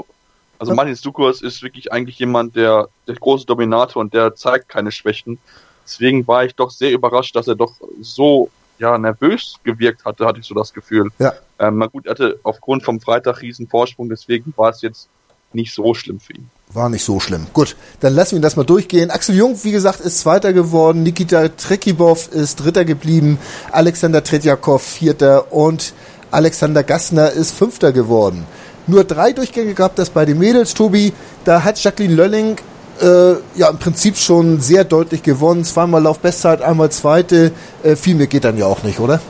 [0.62, 4.92] also Martin Stukus ist wirklich eigentlich jemand, der der große Dominator und der zeigt keine
[4.92, 5.40] Schwächen.
[5.84, 10.40] Deswegen war ich doch sehr überrascht, dass er doch so ja, nervös gewirkt hatte, hatte
[10.40, 11.10] ich so das Gefühl.
[11.18, 11.34] Ja.
[11.58, 15.10] Ähm, na gut, er hatte aufgrund vom Freitag riesen Vorsprung, deswegen war es jetzt
[15.52, 16.50] nicht so schlimm für ihn.
[16.74, 17.48] War nicht so schlimm.
[17.54, 19.10] Gut, dann lassen wir das mal durchgehen.
[19.10, 21.02] Axel Jung, wie gesagt, ist Zweiter geworden.
[21.02, 23.40] Nikita Trekibov ist Dritter geblieben.
[23.72, 25.94] Alexander Tretjakov Vierter und
[26.30, 28.46] Alexander Gassner ist Fünfter geworden.
[28.88, 31.14] Nur drei Durchgänge gab das bei den Mädels, Tobi.
[31.46, 32.58] Da hat Jacqueline Lölling
[33.02, 35.64] äh, ja im Prinzip schon sehr deutlich gewonnen.
[35.64, 37.52] Zweimal Lauf Bestzeit, einmal Zweite.
[37.84, 39.22] Äh, viel mehr geht dann ja auch nicht, oder?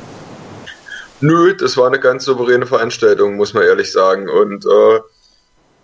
[1.21, 4.27] Nö, das war eine ganz souveräne Veranstaltung, muss man ehrlich sagen.
[4.27, 4.99] Und äh,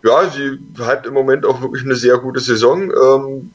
[0.04, 2.92] ja, sie hat im Moment auch wirklich eine sehr gute Saison.
[2.92, 3.52] Ähm,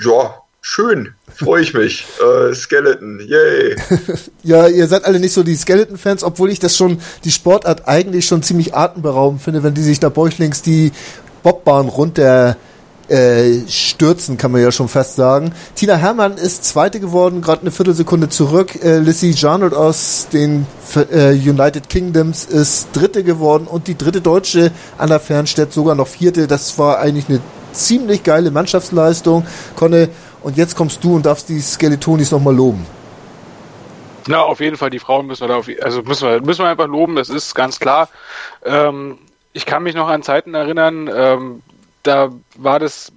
[0.00, 0.34] ja,
[0.64, 2.06] schön, freue ich mich.
[2.20, 3.76] äh, Skeleton, yay.
[4.42, 8.26] ja, ihr seid alle nicht so die Skeleton-Fans, obwohl ich das schon, die Sportart eigentlich
[8.26, 10.92] schon ziemlich atemberaubend finde, wenn die sich da bäuchlings die
[11.42, 12.56] Bobbahn runter
[13.08, 15.52] äh, stürzen, kann man ja schon fast sagen.
[15.74, 18.82] Tina Hermann ist Zweite geworden, gerade eine Viertelsekunde zurück.
[18.82, 20.66] Äh, Lissy Jarnold aus den
[21.12, 26.46] äh, United Kingdoms ist Dritte geworden und die dritte Deutsche, Anna Fernstedt, sogar noch Vierte.
[26.46, 27.40] Das war eigentlich eine
[27.74, 29.44] ziemlich geile Mannschaftsleistung.
[29.76, 30.08] Conne,
[30.44, 32.86] und jetzt kommst du und darfst die Skeletonis nochmal loben.
[34.26, 36.68] Na, auf jeden Fall, die Frauen müssen wir da auf, also müssen wir, müssen wir
[36.68, 38.08] einfach loben, das ist ganz klar.
[38.64, 39.18] Ähm,
[39.52, 41.62] ich kann mich noch an Zeiten erinnern, ähm,
[42.02, 43.12] da war das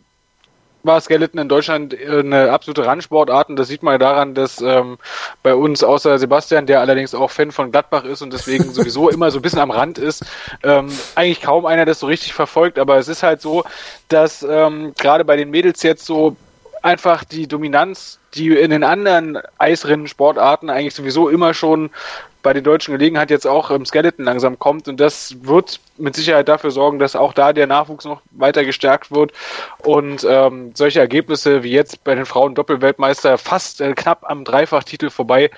[0.84, 4.98] war Skeleton in Deutschland eine absolute Randsportart und das sieht man daran, dass ähm,
[5.44, 9.30] bei uns außer Sebastian, der allerdings auch Fan von Gladbach ist und deswegen sowieso immer
[9.30, 10.24] so ein bisschen am Rand ist,
[10.64, 13.66] ähm, eigentlich kaum einer das so richtig verfolgt, aber es ist halt so,
[14.08, 16.38] dass ähm, gerade bei den Mädels jetzt so
[16.88, 21.90] einfach die Dominanz, die in den anderen Eisrennen-Sportarten eigentlich sowieso immer schon
[22.44, 26.48] bei den deutschen Gelegenheit jetzt auch im Skeleton langsam kommt und das wird mit Sicherheit
[26.48, 29.34] dafür sorgen, dass auch da der Nachwuchs noch weiter gestärkt wird
[29.84, 35.10] und ähm, solche Ergebnisse wie jetzt bei den Frauen Doppelweltmeister fast äh, knapp am Dreifachtitel
[35.10, 35.52] vorbei,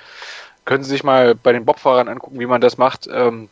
[0.66, 3.08] können Sie sich mal bei den Bobfahrern angucken, wie man das macht.
[3.12, 3.50] Ähm,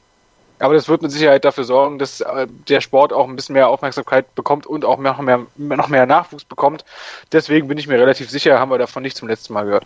[0.59, 3.67] aber das wird mit Sicherheit dafür sorgen, dass äh, der Sport auch ein bisschen mehr
[3.67, 6.83] Aufmerksamkeit bekommt und auch noch mehr, noch mehr Nachwuchs bekommt.
[7.31, 9.85] Deswegen bin ich mir relativ sicher, haben wir davon nicht zum letzten Mal gehört.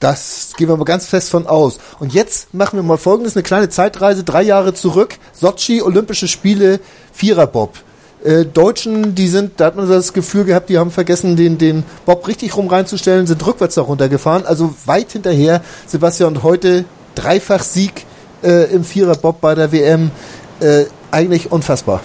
[0.00, 1.78] Das gehen wir mal ganz fest von aus.
[1.98, 5.16] Und jetzt machen wir mal folgendes, eine kleine Zeitreise, drei Jahre zurück.
[5.32, 6.80] Sochi, Olympische Spiele,
[7.12, 7.78] Viererbob.
[8.24, 11.84] Äh, Deutschen, die sind, da hat man das Gefühl gehabt, die haben vergessen, den, den
[12.06, 15.62] Bob richtig rum reinzustellen, sind rückwärts da runtergefahren, also weit hinterher.
[15.86, 16.84] Sebastian, heute
[17.14, 18.06] Dreifach-Sieg
[18.44, 20.10] äh, im Viererbob bei der WM.
[20.60, 22.00] Äh, eigentlich unfassbar.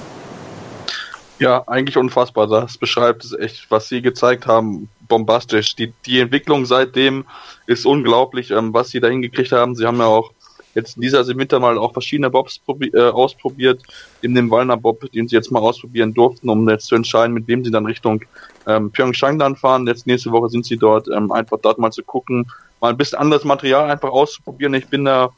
[1.40, 2.48] Ja, eigentlich unfassbar.
[2.48, 5.76] Das beschreibt es echt, was sie gezeigt haben, bombastisch.
[5.76, 7.26] Die, die Entwicklung seitdem
[7.66, 9.76] ist unglaublich, ähm, was sie da hingekriegt haben.
[9.76, 10.32] Sie haben ja auch
[10.76, 12.60] jetzt in dieser Winter mal auch verschiedene Bobs
[12.94, 13.82] äh, ausprobiert,
[14.22, 17.48] in dem Wallner Bob, den sie jetzt mal ausprobieren durften, um jetzt zu entscheiden, mit
[17.48, 18.24] wem sie dann Richtung
[18.68, 19.88] ähm, Pyeongchang dann fahren.
[19.88, 23.20] Jetzt nächste Woche sind sie dort, ähm, einfach dort mal zu gucken, mal ein bisschen
[23.20, 24.74] anderes Material einfach auszuprobieren.
[24.74, 25.32] Ich bin da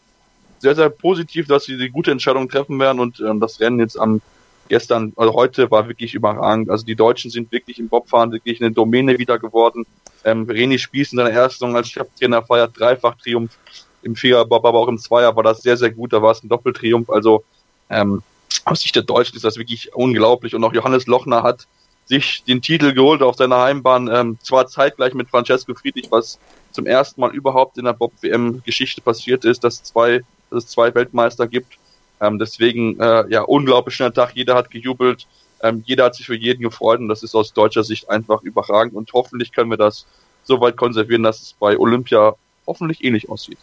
[0.62, 4.00] sehr, sehr positiv, dass sie die gute Entscheidung treffen werden und ähm, das Rennen jetzt
[4.00, 4.22] am
[4.70, 6.70] gestern, also heute war wirklich überragend.
[6.70, 9.86] Also die Deutschen sind wirklich im Bobfahren wirklich eine Domäne wieder geworden.
[10.24, 13.58] Ähm, René Spieß in seiner ersten Saison als Cheftrainer feiert dreifach Triumph
[14.02, 16.14] im Viererbob, aber auch im Zweier war das sehr, sehr gut.
[16.14, 17.10] Da war es ein Doppeltriumph.
[17.10, 17.44] Also
[17.90, 18.24] ähm,
[18.64, 20.56] aus Sicht der Deutschen ist das wirklich unglaublich.
[20.56, 21.68] Und auch Johannes Lochner hat
[22.06, 26.40] sich den Titel geholt auf seiner Heimbahn, ähm, zwar zeitgleich mit Francesco Friedrich, was
[26.72, 30.22] zum ersten Mal überhaupt in der Bob-WM-Geschichte passiert ist, dass zwei,
[30.52, 31.78] es zwei Weltmeister gibt.
[32.20, 34.36] Ähm, deswegen, äh, ja, unglaublich schöner Tag.
[34.36, 35.28] Jeder hat gejubelt.
[35.64, 38.96] Ähm, jeder hat sich für jeden gefreut und das ist aus deutscher Sicht einfach überragend
[38.96, 40.08] und hoffentlich können wir das
[40.44, 42.34] so weit konservieren, dass es bei Olympia
[42.66, 43.60] hoffentlich ähnlich aussieht.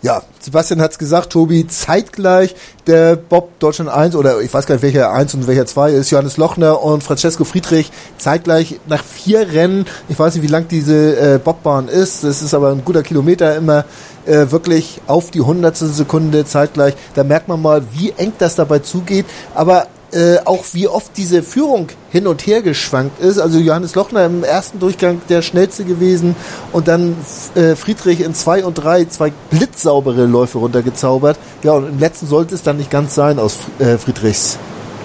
[0.00, 2.54] Ja, Sebastian hat's gesagt, Tobi, zeitgleich
[2.86, 6.10] der Bob Deutschland 1 oder ich weiß gar nicht, welcher 1 und welcher 2 ist,
[6.10, 11.34] Johannes Lochner und Francesco Friedrich, zeitgleich nach vier Rennen, ich weiß nicht, wie lang diese
[11.34, 13.84] äh, Bobbahn ist, das ist aber ein guter Kilometer immer,
[14.24, 18.78] äh, wirklich auf die hundertstel Sekunde zeitgleich, da merkt man mal, wie eng das dabei
[18.78, 23.38] zugeht, aber äh, auch wie oft diese Führung hin und her geschwankt ist.
[23.38, 26.34] Also Johannes Lochner im ersten Durchgang der schnellste gewesen
[26.72, 27.16] und dann
[27.54, 31.38] äh, Friedrich in zwei und drei zwei blitzsaubere Läufe runtergezaubert.
[31.62, 34.58] Ja, und im letzten sollte es dann nicht ganz sein aus äh, Friedrichs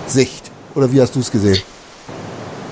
[0.07, 0.51] Sicht.
[0.75, 1.61] Oder wie hast du es gesehen?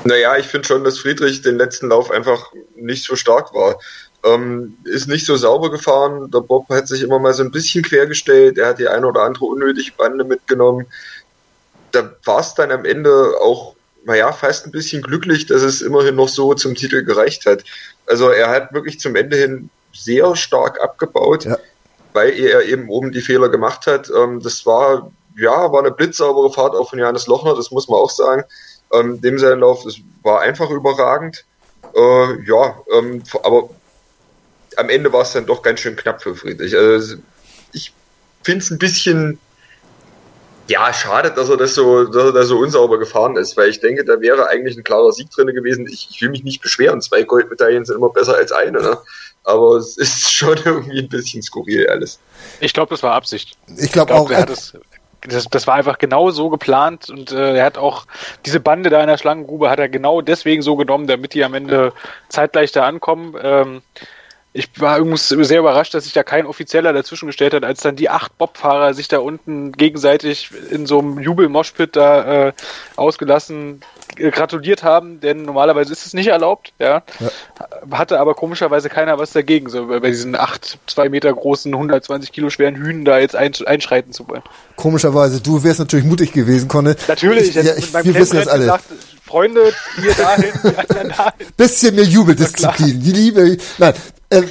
[0.04, 3.78] Naja, ich finde schon, dass Friedrich den letzten Lauf einfach nicht so stark war.
[4.24, 6.30] Ähm, ist nicht so sauber gefahren.
[6.32, 8.58] Der Bob hat sich immer mal so ein bisschen quergestellt.
[8.58, 10.88] Er hat die eine oder andere unnötige Bande mitgenommen.
[11.92, 13.76] Da war es dann am Ende auch,
[14.06, 17.64] naja, fast ein bisschen glücklich, dass es immerhin noch so zum Titel gereicht hat.
[18.08, 21.58] Also er hat wirklich zum Ende hin sehr stark abgebaut, ja.
[22.14, 24.10] weil er eben oben die Fehler gemacht hat.
[24.10, 28.00] Ähm, das war, ja, war eine blitzsaubere Fahrt auch von Johannes Lochner, das muss man
[28.00, 28.44] auch sagen.
[28.94, 31.46] Ähm, dem sein Lauf, das war einfach überragend.
[31.96, 33.70] Äh, ja, ähm, aber
[34.78, 36.76] am Ende war es dann doch ganz schön knapp für Friedrich.
[36.76, 37.16] Also
[37.74, 37.94] ich
[38.44, 39.39] finde es ein bisschen
[40.72, 43.80] ja, schade, dass er das so, dass er da so unsauber gefahren ist, weil ich
[43.80, 45.86] denke, da wäre eigentlich ein klarer Sieg drin gewesen.
[45.88, 48.98] Ich, ich will mich nicht beschweren, zwei Goldmedaillen sind immer besser als eine, ne?
[49.44, 52.20] aber es ist schon irgendwie ein bisschen skurril alles.
[52.62, 53.58] Ich glaube, das war Absicht.
[53.78, 54.32] Ich glaube glaub, auch.
[54.32, 54.74] Er hat es
[55.28, 58.06] das, das war einfach genau so geplant und äh, er hat auch
[58.48, 61.54] diese Bande da in der Schlangengrube hat er genau deswegen so genommen, damit die am
[61.54, 61.94] Ende
[62.30, 63.36] zeitgleich da ankommen.
[63.40, 63.82] Ähm,
[64.54, 67.95] ich war übrigens sehr überrascht, dass sich da kein Offizieller dazwischen gestellt hat, als dann
[67.95, 72.54] die acht Bobfahrer sich da unten gegenseitig in so einem Jubel-Moshpit da äh,
[72.97, 73.80] ausgelassen
[74.18, 77.02] äh, gratuliert haben, denn normalerweise ist es nicht erlaubt, ja.
[77.20, 77.32] ja.
[77.91, 82.49] Hatte aber komischerweise keiner was dagegen, so bei diesen acht, zwei Meter großen, 120 Kilo
[82.49, 84.43] schweren Hühnen da jetzt einschreiten zu wollen.
[84.76, 86.97] Komischerweise, du wärst natürlich mutig gewesen, Conne.
[87.08, 88.66] Natürlich, ich, ja, ich, wir wissen das alle.
[88.66, 88.84] Gesagt,
[89.24, 90.52] Freunde, hier dahin,
[91.08, 91.47] dahin.
[91.56, 93.02] Bisschen mehr Jubeldisziplin.
[93.02, 93.58] Die Liebe.
[93.78, 93.93] Nein.
[94.32, 94.44] Äh,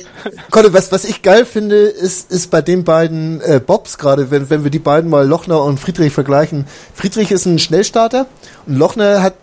[0.50, 4.50] Conny, was, was ich geil finde, ist, ist bei den beiden äh, Bobs gerade, wenn,
[4.50, 6.66] wenn wir die beiden mal Lochner und Friedrich vergleichen.
[6.94, 8.26] Friedrich ist ein Schnellstarter
[8.66, 9.34] und Lochner hat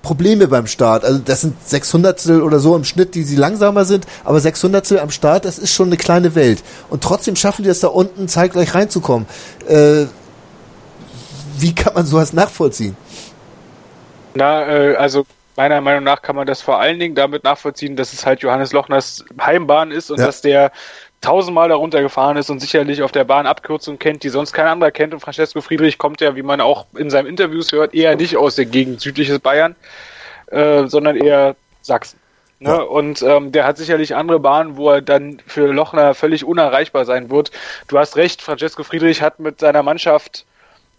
[0.00, 1.04] Probleme beim Start.
[1.04, 5.10] Also das sind 600 oder so im Schnitt, die sie langsamer sind, aber 600 am
[5.10, 6.62] Start, das ist schon eine kleine Welt.
[6.88, 9.26] Und trotzdem schaffen die es da unten zeitgleich reinzukommen.
[9.68, 10.06] Äh,
[11.58, 12.96] wie kann man sowas nachvollziehen?
[14.34, 15.24] Na, äh, also
[15.62, 18.72] meiner Meinung nach kann man das vor allen Dingen damit nachvollziehen, dass es halt Johannes
[18.72, 20.26] Lochners Heimbahn ist und ja.
[20.26, 20.72] dass der
[21.20, 24.90] tausendmal darunter gefahren ist und sicherlich auf der Bahn Abkürzungen kennt, die sonst kein anderer
[24.90, 25.14] kennt.
[25.14, 28.56] Und Francesco Friedrich kommt ja, wie man auch in seinen Interviews hört, eher nicht aus
[28.56, 29.76] der Gegend südliches Bayern,
[30.46, 32.18] äh, sondern eher Sachsen.
[32.58, 32.70] Ne?
[32.70, 32.82] Ja.
[32.82, 37.30] Und ähm, der hat sicherlich andere Bahnen, wo er dann für Lochner völlig unerreichbar sein
[37.30, 37.52] wird.
[37.86, 40.44] Du hast recht, Francesco Friedrich hat mit seiner Mannschaft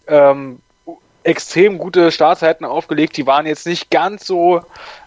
[0.06, 0.60] ähm,
[1.24, 3.16] extrem gute Startzeiten aufgelegt.
[3.16, 4.62] Die waren jetzt nicht ganz so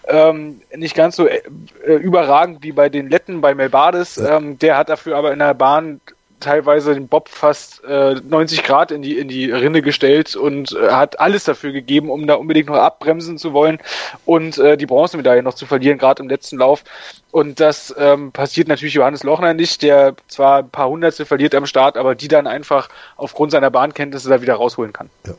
[0.07, 1.41] ähm, nicht ganz so äh,
[1.86, 4.15] überragend wie bei den Letten bei Melbades.
[4.15, 4.38] Ja.
[4.38, 6.01] Ähm, der hat dafür aber in der Bahn
[6.39, 10.91] teilweise den Bob fast äh, 90 Grad in die in die Rinne gestellt und äh,
[10.91, 13.80] hat alles dafür gegeben, um da unbedingt noch abbremsen zu wollen
[14.26, 16.84] und äh, die Bronzemedaille noch zu verlieren, gerade im letzten Lauf.
[17.32, 21.65] Und das ähm, passiert natürlich Johannes Lochner nicht, der zwar ein paar Hundertstel verliert am
[21.65, 25.09] Start, aber die dann einfach aufgrund seiner Bahnkenntnisse da wieder rausholen kann.
[25.26, 25.34] Ja.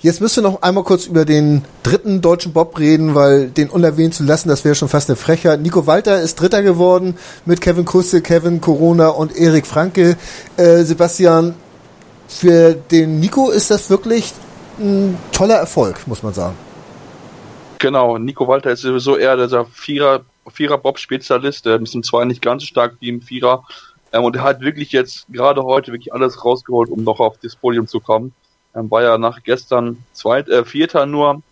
[0.00, 4.14] Jetzt müsst ihr noch einmal kurz über den dritten deutschen Bob reden, weil den unerwähnt
[4.14, 5.60] zu lassen, das wäre schon fast eine Frechheit.
[5.60, 10.16] Nico Walter ist Dritter geworden mit Kevin Kusse, Kevin Corona und Erik Franke.
[10.56, 11.54] Äh, Sebastian,
[12.28, 14.32] für den Nico ist das wirklich
[14.78, 16.56] ein toller Erfolg, muss man sagen.
[17.78, 22.42] Genau, Nico Walter ist sowieso eher dieser Vierer, Vierer Bob-Spezialist, der ist im Zwei nicht
[22.42, 23.64] ganz so stark wie im Vierer.
[24.12, 27.56] Ähm, und er hat wirklich jetzt gerade heute wirklich alles rausgeholt, um noch auf das
[27.56, 28.32] Podium zu kommen.
[28.72, 31.42] War ja nach gestern zweit, äh, Vierter nur,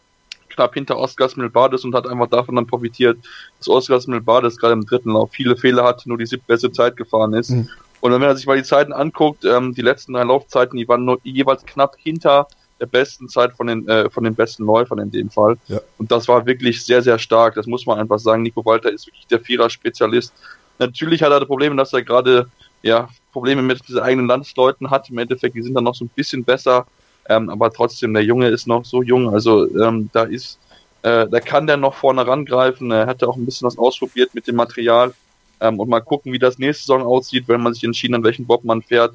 [0.48, 3.18] knapp hinter Oscar Milbades und hat einfach davon dann profitiert,
[3.58, 7.32] dass Oscar Milbades gerade im dritten Lauf viele Fehler hat, nur die siebtbeste Zeit gefahren
[7.32, 7.50] ist.
[7.50, 7.68] Mhm.
[8.00, 11.04] Und wenn man sich mal die Zeiten anguckt, ähm, die letzten drei Laufzeiten, die waren
[11.04, 12.46] nur jeweils knapp hinter
[12.80, 15.56] der besten Zeit von den äh, von den besten Läufern in dem Fall.
[15.66, 15.80] Ja.
[15.98, 17.54] Und das war wirklich sehr sehr stark.
[17.54, 18.42] Das muss man einfach sagen.
[18.42, 20.32] Nico Walter ist wirklich der Vierer-Spezialist.
[20.78, 22.48] Natürlich hat er Probleme, dass er gerade
[22.82, 25.10] ja Probleme mit diesen eigenen Landsleuten hat.
[25.10, 26.86] Im Endeffekt, die sind dann noch so ein bisschen besser.
[27.28, 30.58] Ähm, aber trotzdem, der Junge ist noch so jung, also ähm, da ist,
[31.02, 32.90] äh, da kann der noch vorne rangreifen.
[32.90, 35.12] Er hatte auch ein bisschen was ausprobiert mit dem Material
[35.60, 38.46] ähm, und mal gucken, wie das nächste Saison aussieht, wenn man sich entschieden hat, welchen
[38.46, 39.14] Bob man fährt.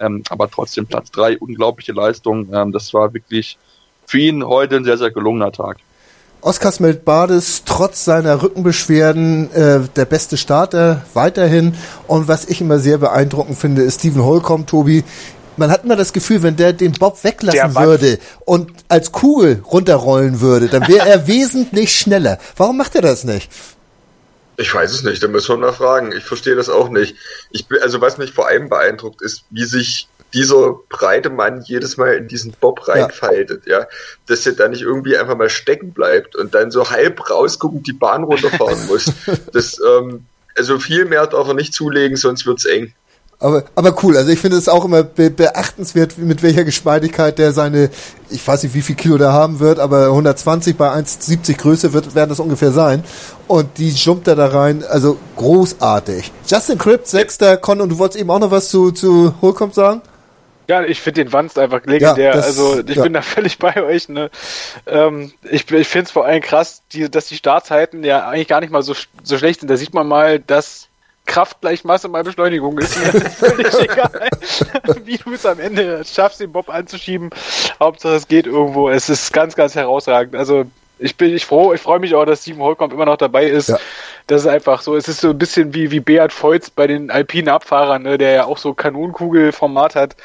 [0.00, 2.52] Ähm, aber trotzdem Platz drei, unglaubliche Leistung.
[2.52, 3.56] Ähm, das war wirklich
[4.06, 5.78] für ihn heute ein sehr, sehr gelungener Tag.
[6.40, 11.76] Oskar Smelt-Bades trotz seiner Rückenbeschwerden äh, der beste Starter weiterhin.
[12.08, 15.04] Und was ich immer sehr beeindruckend finde, ist Steven Holcomb, Tobi
[15.56, 20.40] man hat immer das Gefühl, wenn der den Bob weglassen würde und als Kugel runterrollen
[20.40, 22.38] würde, dann wäre er wesentlich schneller.
[22.56, 23.50] Warum macht er das nicht?
[24.56, 26.12] Ich weiß es nicht, da müssen wir mal fragen.
[26.12, 27.16] Ich verstehe das auch nicht.
[27.50, 32.14] Ich also was mich vor allem beeindruckt ist, wie sich dieser breite Mann jedes Mal
[32.14, 33.80] in diesen Bob reinfaltet, ja.
[33.80, 33.86] ja.
[34.26, 37.92] Dass er da nicht irgendwie einfach mal stecken bleibt und dann so halb rausguckend die
[37.92, 39.12] Bahn runterfahren muss.
[39.52, 40.26] Das, ähm,
[40.56, 42.94] also viel mehr darf er nicht zulegen, sonst wird's eng.
[43.42, 47.52] Aber, aber cool, also ich finde es auch immer be beachtenswert, mit welcher Geschmeidigkeit der
[47.52, 47.90] seine,
[48.30, 52.14] ich weiß nicht, wie viel Kilo der haben wird, aber 120 bei 1,70 Größe wird,
[52.14, 53.02] werden das ungefähr sein.
[53.48, 56.30] Und die jumpt er da rein, also großartig.
[56.46, 60.02] Justin Cripp, Sechster, Con, und du wolltest eben auch noch was zu, zu Holcomb sagen?
[60.68, 62.26] Ja, ich finde den Wanst einfach legendär.
[62.26, 63.02] Ja, das, also ich ja.
[63.02, 64.08] bin da völlig bei euch.
[64.08, 64.30] Ne?
[64.86, 68.60] Ähm, ich ich finde es vor allem krass, die, dass die Startzeiten ja eigentlich gar
[68.60, 69.68] nicht mal so, so schlecht sind.
[69.68, 70.86] Da sieht man mal, dass
[71.26, 72.98] Kraft gleich Masse mal Beschleunigung ist.
[72.98, 74.28] Mir völlig egal,
[75.04, 77.30] wie du es am Ende schaffst, den Bob anzuschieben.
[77.80, 78.88] Hauptsache es geht irgendwo.
[78.88, 80.34] Es ist ganz, ganz herausragend.
[80.34, 80.64] Also
[80.98, 83.68] ich bin ich froh, ich freue mich auch, dass Steven Holcomb immer noch dabei ist.
[83.68, 83.78] Ja.
[84.26, 84.96] Das ist einfach so.
[84.96, 88.32] Es ist so ein bisschen wie, wie Beat Feutz bei den alpinen Abfahrern, ne, der
[88.32, 90.16] ja auch so Kanonenkugelformat hat.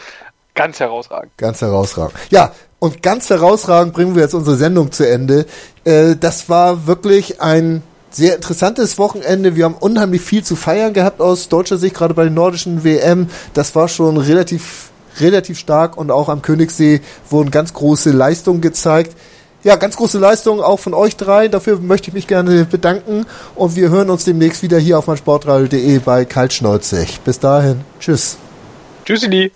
[0.55, 1.31] Ganz herausragend.
[1.37, 2.15] Ganz herausragend.
[2.29, 5.45] Ja, und ganz herausragend bringen wir jetzt unsere Sendung zu Ende.
[5.83, 9.55] Äh, das war wirklich ein sehr interessantes Wochenende.
[9.55, 13.27] Wir haben unheimlich viel zu feiern gehabt aus deutscher Sicht, gerade bei den nordischen WM.
[13.53, 14.89] Das war schon relativ,
[15.19, 19.15] relativ stark und auch am Königssee wurden ganz große Leistungen gezeigt.
[19.63, 21.47] Ja, ganz große Leistungen auch von euch drei.
[21.47, 25.99] Dafür möchte ich mich gerne bedanken und wir hören uns demnächst wieder hier auf meinsportradio.de
[25.99, 27.19] bei Kaltschneuzig.
[27.21, 27.81] Bis dahin.
[27.99, 28.37] Tschüss.
[29.05, 29.51] Tschüssi.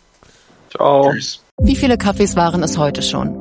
[0.70, 1.12] Ciao.
[1.12, 1.40] Tschüss.
[1.62, 3.41] Wie viele Kaffees waren es heute schon?